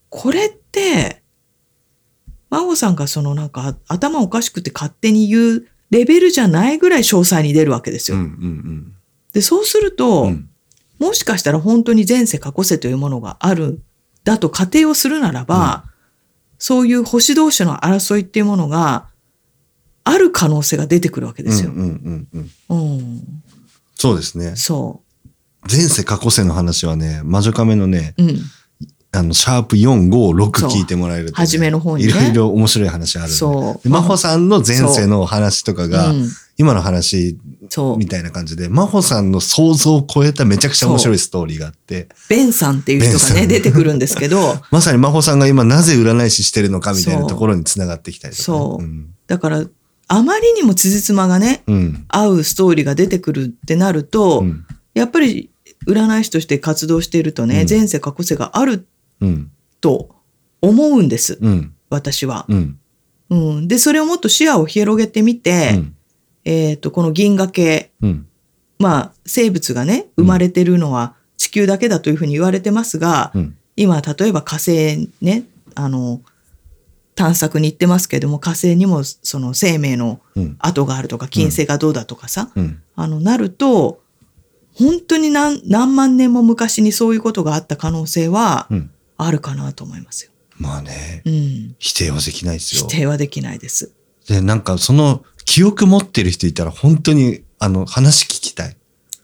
[0.09, 1.23] これって、
[2.49, 8.27] 真帆さんがそのなんか頭おかしくて勝手に言うレベルじゃないぐらい詳細に出るわけですうんうよ。
[8.27, 8.93] ん
[9.33, 10.29] で、そうすると、うん。
[10.29, 10.49] うん
[10.97, 13.81] もしかしたら本当に前世過去世というものがある、
[14.23, 15.83] だと仮定をするならば、
[16.57, 19.07] そういう星同士の争いっていうものが
[20.03, 21.71] ある可能性が出てくるわけですよ。
[21.71, 22.97] うんうんうんうん。
[22.97, 23.21] うん。
[23.95, 24.55] そうですね。
[24.55, 25.01] そ
[25.69, 28.23] 前世過去世の話はね、魔女亀のね、う。
[28.23, 28.39] うん。
[29.11, 31.35] あの、シャープ4、5、6そう聞いてもらえると、ね。
[31.37, 33.35] 初めの方にねいろいろ面白い話あるんで。
[33.35, 37.37] そうで真帆さんの前世の話とかが、うん、今の話
[37.97, 38.07] み。
[38.07, 49.09] たいな感じで、真帆さんの想像を超えためちゃくちゃ面白いストーリーがあって、ベンさんっていう人がね、出てくるんですけど、 まさに真帆さんが今なぜ占い師してるのかみたいなところにつながってきたりとかね、そううん。
[49.27, 49.65] だから、
[50.07, 52.05] あまりにも辻褄がね、うん。
[52.07, 54.65] 合うストーリーが出てくるってなると、うん。
[54.93, 55.49] やっぱり
[55.87, 58.87] 占い師として活動しているとね、うん前世過去世がある
[59.19, 59.51] うん。
[59.81, 60.15] と
[60.61, 61.73] 思うんです、うん。
[61.89, 62.45] 私は。
[62.47, 62.79] うん。
[63.29, 63.67] うん。
[63.67, 65.94] で、それをもっと視野を広げてみて、うん。
[66.45, 68.27] えっ、と、この銀河系、うん。
[68.77, 73.57] まあ、生物がね、生まれてるのは地球だけだというふうに言われてますが、うん。
[73.75, 75.43] 今、例えば火星ね、
[75.75, 76.21] あの、
[77.15, 80.55] 探索に行ってますけども、火星にもその生命のうん。
[80.59, 82.81] 跡があるとか、金星がどうだとかさ、うん。
[82.95, 84.01] あの、なると、
[84.73, 88.91] 本当に何何万年も昔にそういうことがあった可能性はうん。
[89.17, 90.31] あるかなと思いますよ。
[90.57, 91.75] まあね、うん。
[91.79, 92.87] 否定はできないですよ。
[92.89, 93.91] 否定はできないです。
[94.27, 98.75] で、なんかその記憶持ってる人いたら本当にあの話聞きたい。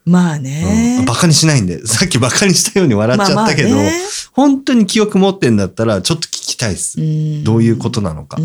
[0.06, 1.04] まあうんね。
[1.08, 4.00] バカにしないんで、 さっきバカにしたように笑っちゃったけど、まあまあね
[4.32, 7.00] 本当に記憶持ってんだったらちょっと聞きたいです。
[7.00, 8.38] うんどういうことなのか。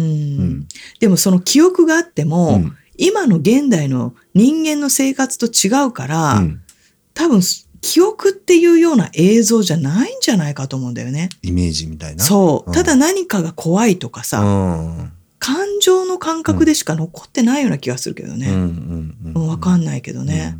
[1.00, 6.60] でもその記憶があっても、うん今の現代の人間の生活と違うから、うん
[7.12, 7.40] 多分
[7.80, 11.28] 記憶っていうような映像じゃないんじゃないかと思うんだよね。
[11.42, 12.24] イメージみたいな。
[12.24, 12.70] そう。
[12.70, 15.12] うんただ何かが怖いとかさ、うん。
[15.46, 18.48] 感情の感覚でしか残ってないような気がするけどね。
[19.34, 20.58] わかんないけどね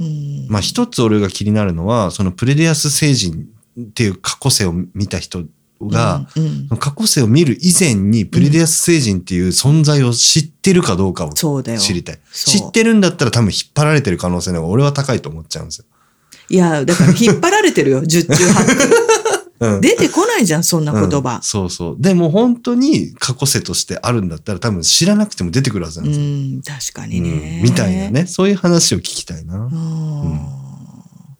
[0.00, 0.02] う。
[0.02, 0.46] んうん。
[0.48, 5.44] まあ一つ俺が気になるのは、そのプレディアス星人っていう過去世を見た人
[5.82, 11.34] が、うんうん過去世を見る以前にプレディアス星人っていう存在を知ってるかどうかを。
[11.34, 12.18] 知りたい。
[12.32, 15.84] 知ってるんだったら多分引っ張られてる可能性の方が俺は高いと思っちゃうんですよ。
[16.48, 18.06] いや、だから引っ張られてるよ。
[18.06, 18.66] 十中八
[19.62, 19.88] うん九。
[19.88, 21.40] 出てこないじゃん、そんな言うん葉。
[21.42, 21.96] そうそう。
[21.98, 26.76] でも本当に過去世としてあるんだったら多分知らなくても出てくるはずなうんですよ。
[26.76, 27.58] ん、確かにね。
[27.58, 28.10] うんみたいな。
[28.10, 28.26] ね。
[28.26, 29.56] そういう話を聞きたいな。
[29.56, 30.40] うん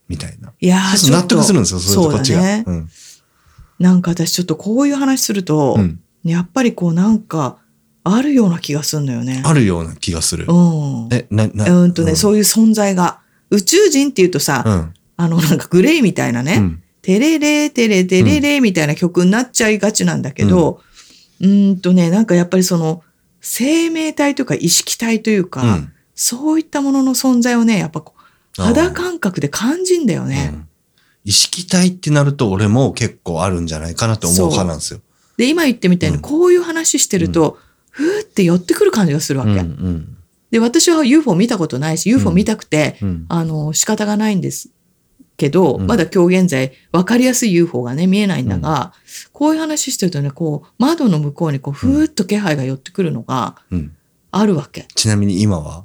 [0.09, 0.53] みたいな。
[0.61, 2.41] いや納得するんですよ、そういうとこっちが。
[2.41, 2.89] ねうん
[3.79, 7.59] なんか私ちょっとこういう話すると、うんやっぱりこうなんか
[8.05, 9.43] あるような気がするのよね。
[9.45, 10.47] あるような気がする。
[10.49, 11.09] うん。
[11.12, 13.20] え、な、な、うんとね、そういう存在が。
[13.51, 14.95] 宇宙人っていうとさ、うん。
[15.16, 16.82] あのなんかグレイみたいなね、うん。
[17.03, 20.80] テレレテレテレレみたいな曲になっちゃいがちなんだけど、
[21.40, 23.03] うーんとね、なんかやっぱりその
[23.40, 25.92] 生命体というか意識体というか、うん。
[26.14, 28.05] そういったものの存在をね、やっぱ
[28.57, 30.50] 肌感覚で感じんだよね。
[30.53, 30.68] うん。
[31.24, 35.00] 意識体ってなると俺も結構あるんじゃないかなって思う派なんですよ。
[35.36, 36.22] で、今言ってみたいにうん。
[36.22, 37.59] こういう話してると、
[37.90, 39.50] ふーって寄ってくる感じがするわけ。
[39.50, 40.16] うんうん。
[40.50, 43.26] で、私は UFO 見たことないし、UFO 見たくて、うん。
[43.28, 44.70] あの、仕方がないんです
[45.43, 45.86] けど、うん。
[45.88, 48.93] まだ今日現在分かりやすい UFO がね、見えないんだが、
[49.32, 53.93] こういう話してるとね、こう、窓の向こうにこう、ふーっと気配が寄ってくるのがうん。
[54.30, 54.86] あるわけ。
[54.95, 55.84] ちなみに今は？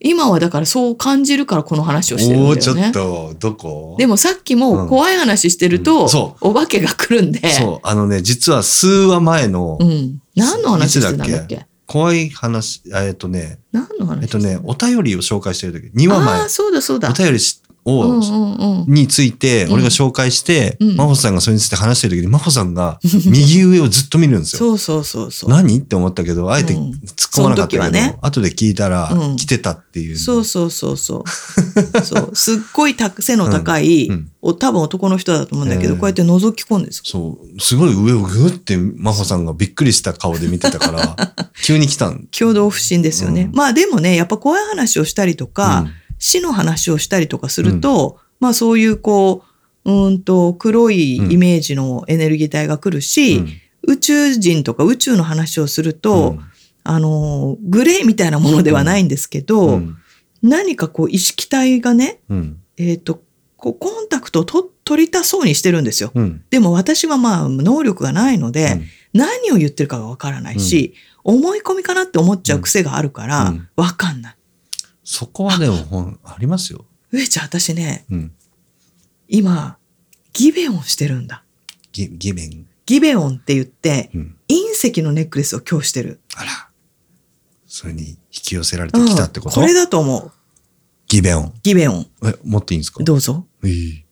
[0.00, 2.60] 今はだからそう感じるからこの話をしてるんだよね。
[2.60, 3.96] ちょっと、どこ？
[3.98, 10.20] でもさっきも怖い話してるうと、お化けが来るんで、そう、あのね、実は数話前のうん。
[10.36, 11.66] 何の話してたんだっけ？
[11.86, 16.40] 怖い話、えっとね、何の話えっとね、お便りを紹介してる時、2話前。
[16.40, 17.10] ああ、、そうだそうだ。
[17.10, 18.84] お便りしうんを。
[18.86, 24.58] について、俺が紹介して、うん真帆さんがそれについて話してる時に、真帆さんが 右上をずっと見るんですよ。
[24.58, 25.50] そうそうそうそう。
[25.50, 25.78] 何？
[25.78, 26.96] って思ったけど、あえてうん突っ
[27.32, 30.16] 込まなかったけど、ね後で聞いたらうん、来てたっていう。
[30.16, 31.24] そうそうそうそう。
[32.04, 32.30] そう。
[32.34, 37.60] すっごいた背の高い、う多分男の人だと思うんだけど、えーこうやって覗き込んですよそう。
[37.60, 41.16] すごい上をぐって真帆さんがびっくりした顔で見てたから、
[41.64, 42.28] 急に来たん。
[42.36, 43.48] 共同不審ですよね。
[43.50, 45.86] うんまあでもね、やっぱ怖い話をしたりとか、
[46.24, 49.44] 死の話をしたりとかすると、まあそういうこ
[49.84, 53.48] う、うーんと黒いイメージのエネルギー体が来るし、うん
[53.86, 56.40] 宇宙人とか宇宙の話をすると、うん
[56.84, 59.96] あの、グレーみたいなものではないんですけど、うん
[60.42, 62.60] 何かこう意識体がね、うん。
[62.78, 63.22] えっ、と、
[63.56, 66.12] こうコンタクトをと取りたそうにしてるんですよ。
[66.14, 66.42] うん。
[66.50, 74.36] でも私はまあ能力がないので、うん何を言ってるかがわからないし、思い込みかなって思っちゃう癖があるから、うんわかんない。
[75.04, 76.86] そこはでもほん、ありますよ。
[77.12, 78.32] 上ちゃん私ね、うん。
[79.28, 79.78] 今、
[80.32, 81.44] ギベオンしてるんだ。
[81.92, 82.66] ギギベン。
[82.86, 84.36] ギベオンって言って、うん。
[84.48, 86.20] 隕石のネックレスを今日してる。
[86.36, 86.50] あら。
[87.66, 90.32] それに引き寄せられてきたってこと、うんこれだと思う。
[91.06, 91.54] ギベオン。
[91.62, 92.06] ギベオン。
[92.24, 93.02] え、持っていいんですか？
[93.04, 93.46] どうぞ。
[93.62, 94.03] いい。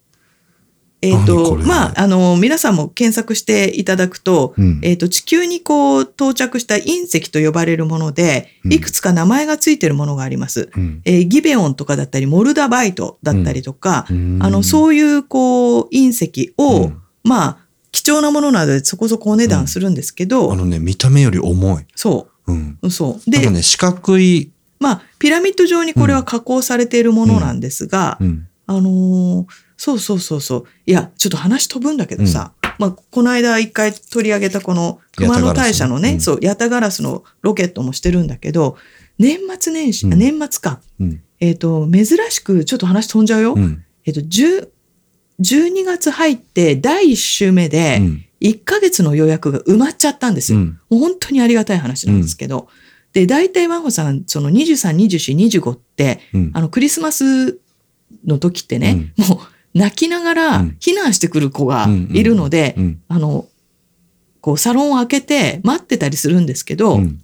[1.02, 10.70] えっ、何と、まあ、あの、皆さんも検索していただくと、うんえっ、と、地球にこう到着した隕石と呼ばれるもので、うんいくつか名前がついてるものがあります。
[10.74, 11.02] うん。
[11.04, 17.58] えーギベオンとかだったり、モルダバイトだったりとか、うんあの、そういう、こう、隕石を、うんまあ、
[17.90, 21.84] 貴重なものなのでそこそこお値段するんですけど、あのね、見た目より重い。
[21.94, 22.78] そうん。
[22.82, 23.30] う、そう。
[23.30, 24.50] で、なんかね、四角い、
[24.80, 28.48] まあ、ピラミッド状にこれは加工されているものなんですが、うん。
[28.66, 29.46] あのー
[29.82, 30.64] そうそうそうそう。
[30.86, 38.76] いや、ちょっと話飛ぶんだけどさ、まあ、この間一回取り上げたこの熊野大社のね、ヤタガラスうんそう、ヤタガラスのロケットもしてるんだけど、
[39.18, 40.80] 年末年始、あうん年末か。
[41.00, 41.20] うん。
[41.40, 43.54] えっ、と、珍しく、ちょっと話飛んじゃうよ。
[43.54, 43.84] うん。
[44.04, 44.68] えっ、と、10
[45.40, 48.24] 12月入って第1週目で、うん。
[48.40, 50.60] 1ヶ月の予約が埋まっちゃったんですよ。
[50.60, 52.68] うんもう本当にありがたい話なんですけど。
[53.14, 56.50] で、大体真帆さん、その23、24、25って、うん。
[56.54, 57.58] あの、クリスマス
[58.24, 63.02] の時ってね、もう泣きながらうん避難してくる子がいるので、うん。
[63.08, 63.46] あの、
[64.40, 67.20] こう、サロンを開けて待ってたりするんですけど、うん。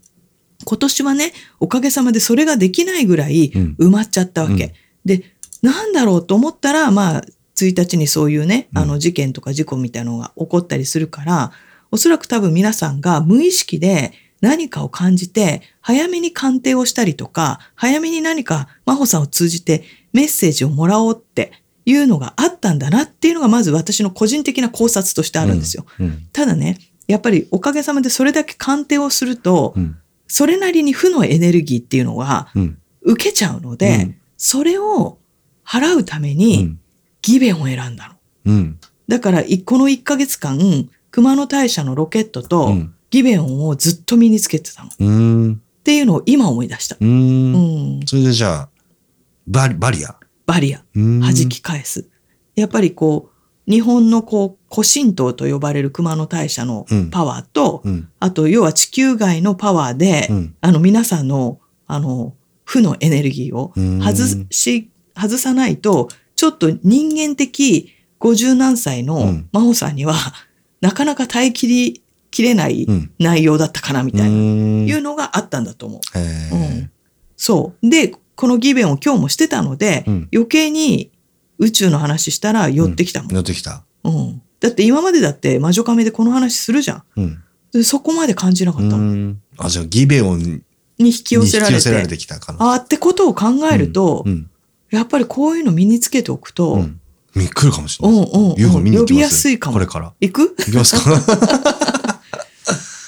[0.65, 4.65] 今年はね、おかげさまでそれができないぐらいうん埋まっちゃったわけ。
[4.65, 4.73] うん
[5.05, 5.23] で、
[5.63, 7.23] なんだろうと思ったら、まあ、
[7.57, 11.53] 1日にそういうね、うんあの事件とか事故みたいなのが起こったりするから、
[11.91, 19.83] おそらく多分皆さんが無意識で何かを感じて、早めに鑑定をしたりとか、早めに何か真帆さんを通じて
[20.13, 21.53] メッセージをもらおうって
[21.91, 25.87] いうのがあったんだなっていうのがまず私の個人的な考察としてあるんですよ。
[25.99, 26.29] うん。
[26.33, 29.97] ただね、やっぱりおかげさまでそれだけ鑑定をすると、うん。
[30.27, 32.79] それなりに負のエネルギーっていうのはうん。
[33.03, 35.19] 受けちゃうので、うんそれを
[35.67, 36.81] 払うためうにん。
[37.23, 38.09] ギベンを選んだ
[38.45, 38.53] の。
[38.53, 38.79] うん。
[39.09, 42.95] だから、いこの1ヶ月間、熊野大社のロケットうとん。
[43.11, 44.91] ギベンをずっと身につけてたの。
[44.91, 45.63] っうん。
[45.83, 46.97] ていうのを今思い出した。
[47.01, 47.05] う。
[47.05, 48.07] うんん。
[48.07, 48.69] それでじゃあ、
[49.49, 50.15] バリ、バリア。
[50.49, 50.83] バリア。
[50.97, 52.09] うん弾き返す。
[52.57, 53.31] やっぱりこ
[53.69, 58.09] う、日本のこう、古神道と呼ばれる熊野大社のうんパワーと、うん。
[58.19, 62.35] あと、要は地球外のパワーで、うんあの、皆さんの、あの、
[62.65, 70.15] 負のエネルギーをうん外し、外さないと、ちょっと人間的50何歳うのん真帆さんには、
[70.81, 73.11] なかなか耐えきり、きれないうん。
[73.19, 76.19] 内容だったかな、みたいな、うんいうのがあったんだと思う。
[76.19, 76.25] へう
[76.55, 76.91] えん。
[77.37, 77.91] そう。
[77.91, 81.11] で、このギベンを今日もしてたので、うん余計に
[81.59, 83.35] 宇宙の話したら寄ってきたもん。
[83.35, 83.83] 乗ってきた。
[84.05, 84.43] うん。
[84.61, 87.03] だって今までだって魔女カメでこの話するじゃん。
[87.17, 87.43] うん。
[87.73, 89.01] でそこまで感じなかったもん。
[89.01, 90.45] うんあ、じゃあギベオンに
[90.99, 91.75] に引き寄せられて。
[91.75, 92.75] 引き寄せられてきたかな。
[92.75, 94.49] あーってことを考えると、うん。
[94.93, 96.77] やっぱりこういうの身につけておくと、う。
[96.77, 97.01] うん
[97.35, 98.31] 見来るかもしれん、ない。
[98.33, 99.15] うんうんユーフォ見に行きます？
[99.15, 99.75] 呼びやすいかも。
[99.75, 100.15] これから。
[100.21, 100.55] 行く？
[100.59, 101.13] 行きますか？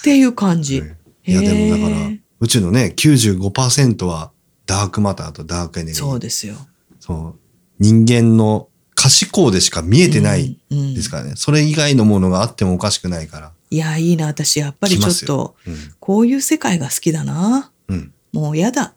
[0.00, 0.82] っていう感じ。
[1.24, 4.32] いや、でもだかへらー、宇宙のね、95%は
[4.70, 6.04] ダークマターとダークエネルギー。
[6.04, 6.54] そうですよ。
[7.00, 7.40] そう。
[7.80, 11.32] 人間の可視光でしか見えてないうんうんですからね。
[11.36, 13.52] それ以外のものがあってもおかしくないから。
[13.70, 14.26] いや、いいな。
[14.26, 15.76] 私、やっぱりちょっ来と、うん。
[15.98, 17.72] こういう世界が好きだな。
[17.88, 18.12] うん。
[18.32, 18.94] もうやだ。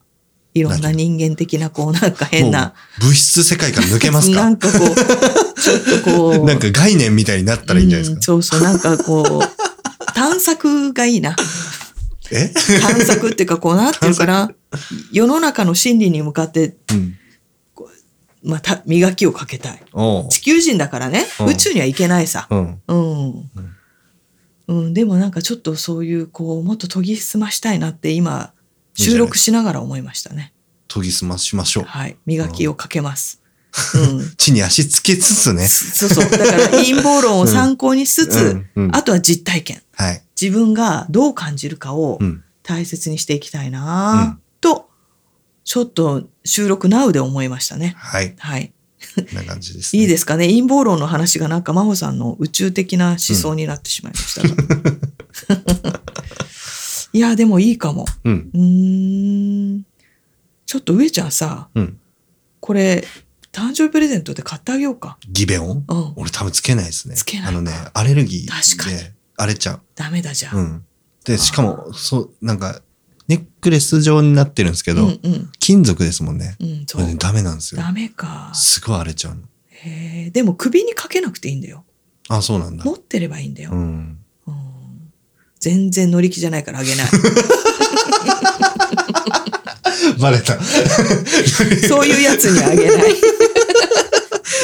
[0.55, 2.75] いろんな人間的な、こう、なんか変な。
[2.99, 4.35] 物質世界から抜けますか？
[4.43, 6.39] なんかこう、ちょっとこう。
[6.45, 8.33] なんか概念みたいになったらいいんじゃないですか？
[8.33, 11.35] うんそうそう、なんかこう、探索がいいな。
[12.33, 12.51] え？
[12.81, 14.51] 探索っていうか、こう、なんていうかな。
[15.11, 17.17] 世の中の真理に向かって、うん。
[18.43, 19.81] また、磨きをかけたい。
[20.29, 22.47] 地球人だからね、うん宇宙には行けないさ。
[22.49, 22.81] うん。
[22.87, 23.51] うん。
[24.65, 28.53] うん、でもなんかちょっとそういう、こう、もっと研ぎ澄ましたいなって今、
[28.95, 30.53] 収録しながら思いましたね。
[30.87, 31.83] 研ぎ澄ましましょう。
[31.83, 32.17] はい。
[32.25, 33.42] 磨きをかけます。
[33.95, 34.33] うん。
[34.37, 35.67] 地に足つけつつね。
[35.67, 36.29] そうそう。
[36.29, 39.81] だから陰謀論を参考にしつつ、あとは実体験。
[39.95, 40.23] はい。
[40.39, 42.43] 自分がどう感じるかをうん。
[42.65, 44.89] 大切にしていきたいな、と、
[45.65, 47.93] ちょっと収録ナウで思いましたね。
[47.97, 48.35] はい。
[48.39, 48.71] はい。
[49.33, 50.01] な感じです、ね。
[50.01, 50.47] いいですかね？
[50.47, 54.47] 陰謀論の話がなんか真帆さんの宇宙的な思想になってしまいました
[55.91, 55.99] が。
[57.11, 58.05] いや、でもいいかも。
[58.23, 58.49] うん。
[58.53, 59.85] うーん。
[60.65, 61.99] ちょっと上ちゃんさ、うん。
[62.61, 63.05] これ、
[63.53, 65.17] 誕生日プレゼントで買ってあげようか。
[65.29, 66.13] ギベオンうん。
[66.15, 67.15] 俺多分つけないですね。
[67.15, 70.51] つけないかあのね、アレルギーで荒れちゃダメだじゃ。
[70.53, 70.57] う。
[70.57, 70.85] うんん。
[71.23, 72.81] で、しかも、そう、なんか、
[73.27, 75.51] ネックレス状になってるんですけど、うんうん。
[75.59, 76.55] 金属ですもんね。
[76.59, 77.05] うん、そう。
[77.05, 77.81] ね、ダメなんですよ。
[77.81, 78.51] ダメか。
[78.55, 79.41] すごい荒れちゃうの。
[79.69, 80.29] へえ。
[80.31, 81.85] でも首にかけなくていいんだよ。
[82.29, 82.93] あ、そうなんだ持。
[82.93, 83.69] ってればいいんだよ。
[83.71, 84.17] うん。
[84.47, 84.55] うん
[85.59, 87.05] 全然乗り気じゃないからあげない。
[90.19, 90.57] バレた。
[91.87, 93.13] そういうやつにあげない。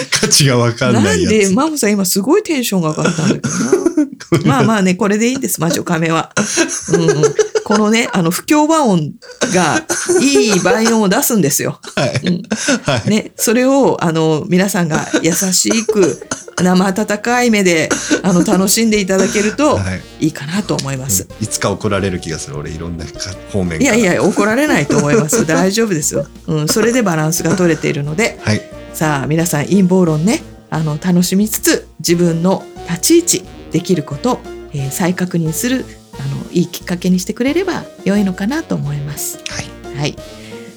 [0.12, 1.50] 価値がわかんななんいやつ。
[1.50, 3.90] で、マムさん今すごいテンションが上がったんだけどな。
[4.46, 6.32] まあまあね、これでいいんです、魔女亀は。
[6.94, 9.12] うんうん、このね、あの、不協和音
[9.54, 9.84] が
[10.22, 11.80] いい倍音を出すんですよ。
[11.96, 12.44] はい。
[12.84, 13.10] はい。
[13.10, 16.22] ね、それを、あの、皆さんが優しく、
[16.62, 17.90] 生温かい目で、
[18.22, 21.28] あの、楽しんでいただけるとはいいいかなと思います。
[21.42, 22.58] いつか怒られる気がする。
[22.58, 23.12] 俺、いろんなか
[23.52, 23.82] 方面。
[23.82, 25.46] いやいや、怒られないと思います。
[25.46, 26.28] 大丈夫ですよ。
[26.48, 28.79] うん、それでバランスが取れているので、はい。
[28.94, 34.40] さあ皆さん陰謀論ねあの楽しみつつ自分の立ち位置できること、
[34.74, 35.86] えー再確認する
[36.20, 39.40] あのいいきっかけにしてくれれば良いのかなと思います。
[39.50, 39.98] はい。
[39.98, 40.16] はい、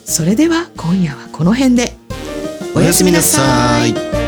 [0.04, 1.92] それでは今夜はこの辺で
[2.74, 4.22] おやすみなさい。